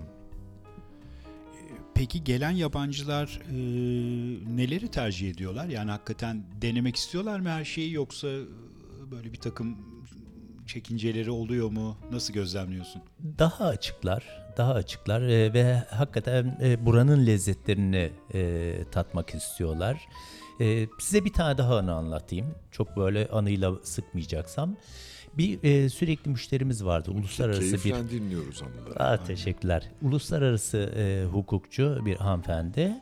[1.96, 3.56] Peki gelen yabancılar e,
[4.58, 5.66] neleri tercih ediyorlar?
[5.66, 9.78] Yani hakikaten denemek istiyorlar mı her şeyi yoksa e, böyle bir takım
[10.68, 11.98] çekinceleri oluyor mu?
[12.12, 13.02] Nasıl gözlemliyorsun?
[13.40, 14.24] daha açıklar,
[14.58, 20.08] daha açıklar e, ve hakikaten e, buranın lezzetlerini e, tatmak istiyorlar.
[20.60, 22.56] E, size bir tane daha anı anlatayım.
[22.72, 24.76] Çok böyle anıyla sıkmayacaksam.
[25.38, 27.12] Bir e, sürekli müşterimiz vardı.
[27.12, 29.04] Uluslararası bir dinliyoruz anıları.
[29.04, 29.90] Aa, teşekkürler.
[30.02, 32.94] Uluslararası e, hukukçu bir hanımefendi.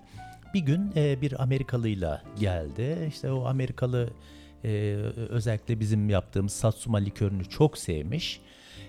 [0.53, 3.06] Bir gün e, bir Amerikalıyla geldi.
[3.08, 4.10] İşte o Amerikalı
[4.64, 4.95] e,
[5.30, 8.41] özellikle bizim yaptığımız Satsuma likörünü çok sevmiş.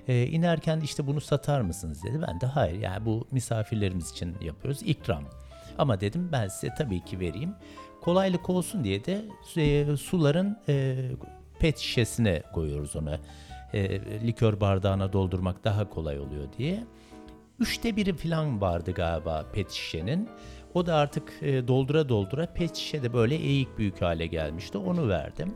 [0.09, 2.21] E, inerken işte bunu satar mısınız dedi.
[2.29, 4.83] Ben de hayır yani bu misafirlerimiz için yapıyoruz.
[4.85, 5.25] ikram.
[5.79, 7.55] Ama dedim ben size tabii ki vereyim.
[8.01, 9.25] Kolaylık olsun diye de
[9.57, 10.97] e, suların e,
[11.63, 13.19] pet şişesine koyuyoruz onu.
[13.75, 16.85] E, likör bardağına doldurmak daha kolay oluyor diye.
[17.61, 20.29] Üçte biri falan vardı galiba pet şişenin.
[20.75, 24.79] O da artık e, doldura doldura pet şişe de böyle eğik büyük hale gelmişti.
[24.79, 25.55] Onu verdim.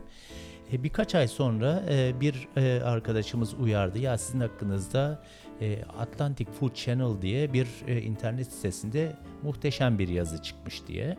[0.72, 3.98] E, birkaç ay sonra e, bir e, arkadaşımız uyardı.
[3.98, 5.22] Ya sizin hakkınızda
[5.60, 11.16] e, Atlantic Food Channel diye bir e, internet sitesinde muhteşem bir yazı çıkmış diye.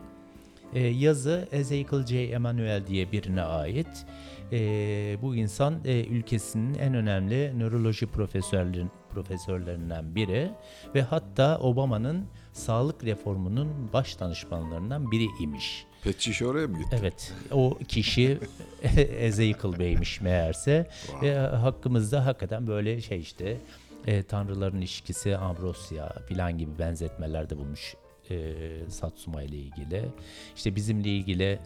[0.74, 2.18] E, yazı Ezekiel J.
[2.18, 4.06] Emanuel diye birine ait.
[4.52, 10.50] E, bu insan e, ülkesinin en önemli nöroloji profesörlerin, profesörlerinden biri
[10.94, 15.86] ve hatta Obama'nın sağlık reformunun baş danışmanlarından biri imiş.
[16.04, 16.96] Pet şişe oraya mı gitti?
[17.00, 18.38] Evet, o kişi
[19.18, 20.90] Ezekiel Bey'miş meğerse.
[21.22, 23.56] Ve hakkımızda hakikaten böyle şey işte
[24.06, 27.94] e, tanrıların ilişkisi, Ambrosya filan gibi benzetmelerde bulmuş
[28.30, 28.54] e,
[28.88, 30.04] Satsuma ile ilgili.
[30.56, 31.58] İşte bizimle ilgili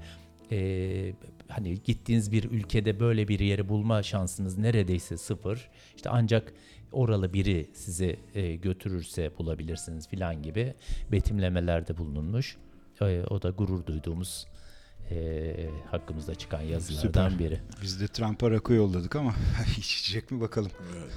[0.51, 1.13] e,
[1.49, 5.71] hani gittiğiniz bir ülkede böyle bir yeri bulma şansınız neredeyse sıfır.
[5.97, 6.53] İşte ancak
[6.93, 10.75] oralı biri sizi e, götürürse bulabilirsiniz filan gibi
[11.13, 12.57] betimlemelerde bulunmuş.
[13.01, 14.47] E, o da gurur duyduğumuz
[15.11, 17.39] e, hakkımızda çıkan yazılardan Süper.
[17.39, 17.61] biri.
[17.83, 19.35] Biz de Trump'a rakı yolladık ama
[19.79, 20.71] içecek mi bakalım.
[20.97, 21.13] Evet.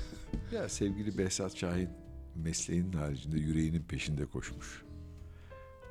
[0.54, 1.90] Ya sevgili Behzat Şahin
[2.36, 4.84] mesleğinin haricinde yüreğinin peşinde koşmuş.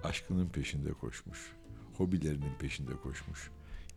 [0.05, 1.53] Aşkının peşinde koşmuş.
[1.97, 3.51] Hobilerinin peşinde koşmuş.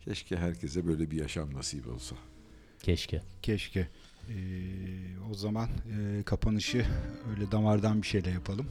[0.08, 2.16] Keşke herkese böyle bir yaşam nasip olsa.
[2.82, 3.22] Keşke.
[3.42, 3.88] Keşke.
[4.28, 4.34] Ee,
[5.30, 6.86] o zaman e, kapanışı
[7.30, 8.66] öyle damardan bir şeyle yapalım.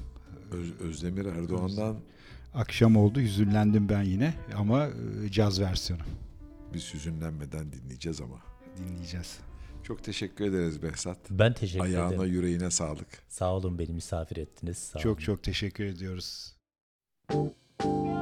[0.52, 1.98] Öz- Özdemir Erdoğan'dan
[2.54, 4.88] Akşam oldu hüzünlendim ben yine ama
[5.26, 6.02] e, caz versiyonu
[6.74, 8.42] biz hüzünlenmeden dinleyeceğiz ama.
[8.78, 9.38] dinleyeceğiz.
[9.84, 11.18] Çok teşekkür ederiz Behzat.
[11.30, 12.34] Ben teşekkür Ayağına ederim.
[12.34, 13.08] yüreğine sağlık.
[13.30, 14.78] Sağ olun beni misafir ettiniz.
[14.78, 15.22] Sağ Çok olun.
[15.26, 16.56] çok teşekkür ediyoruz.
[17.30, 18.17] Gel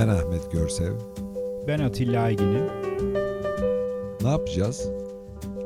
[0.00, 0.92] Ben Ahmet Görsev.
[1.66, 2.64] Ben Atilla Aygin'im.
[4.22, 4.88] Ne yapacağız?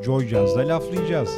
[0.05, 1.31] Joy Jazz'da laflayacağız.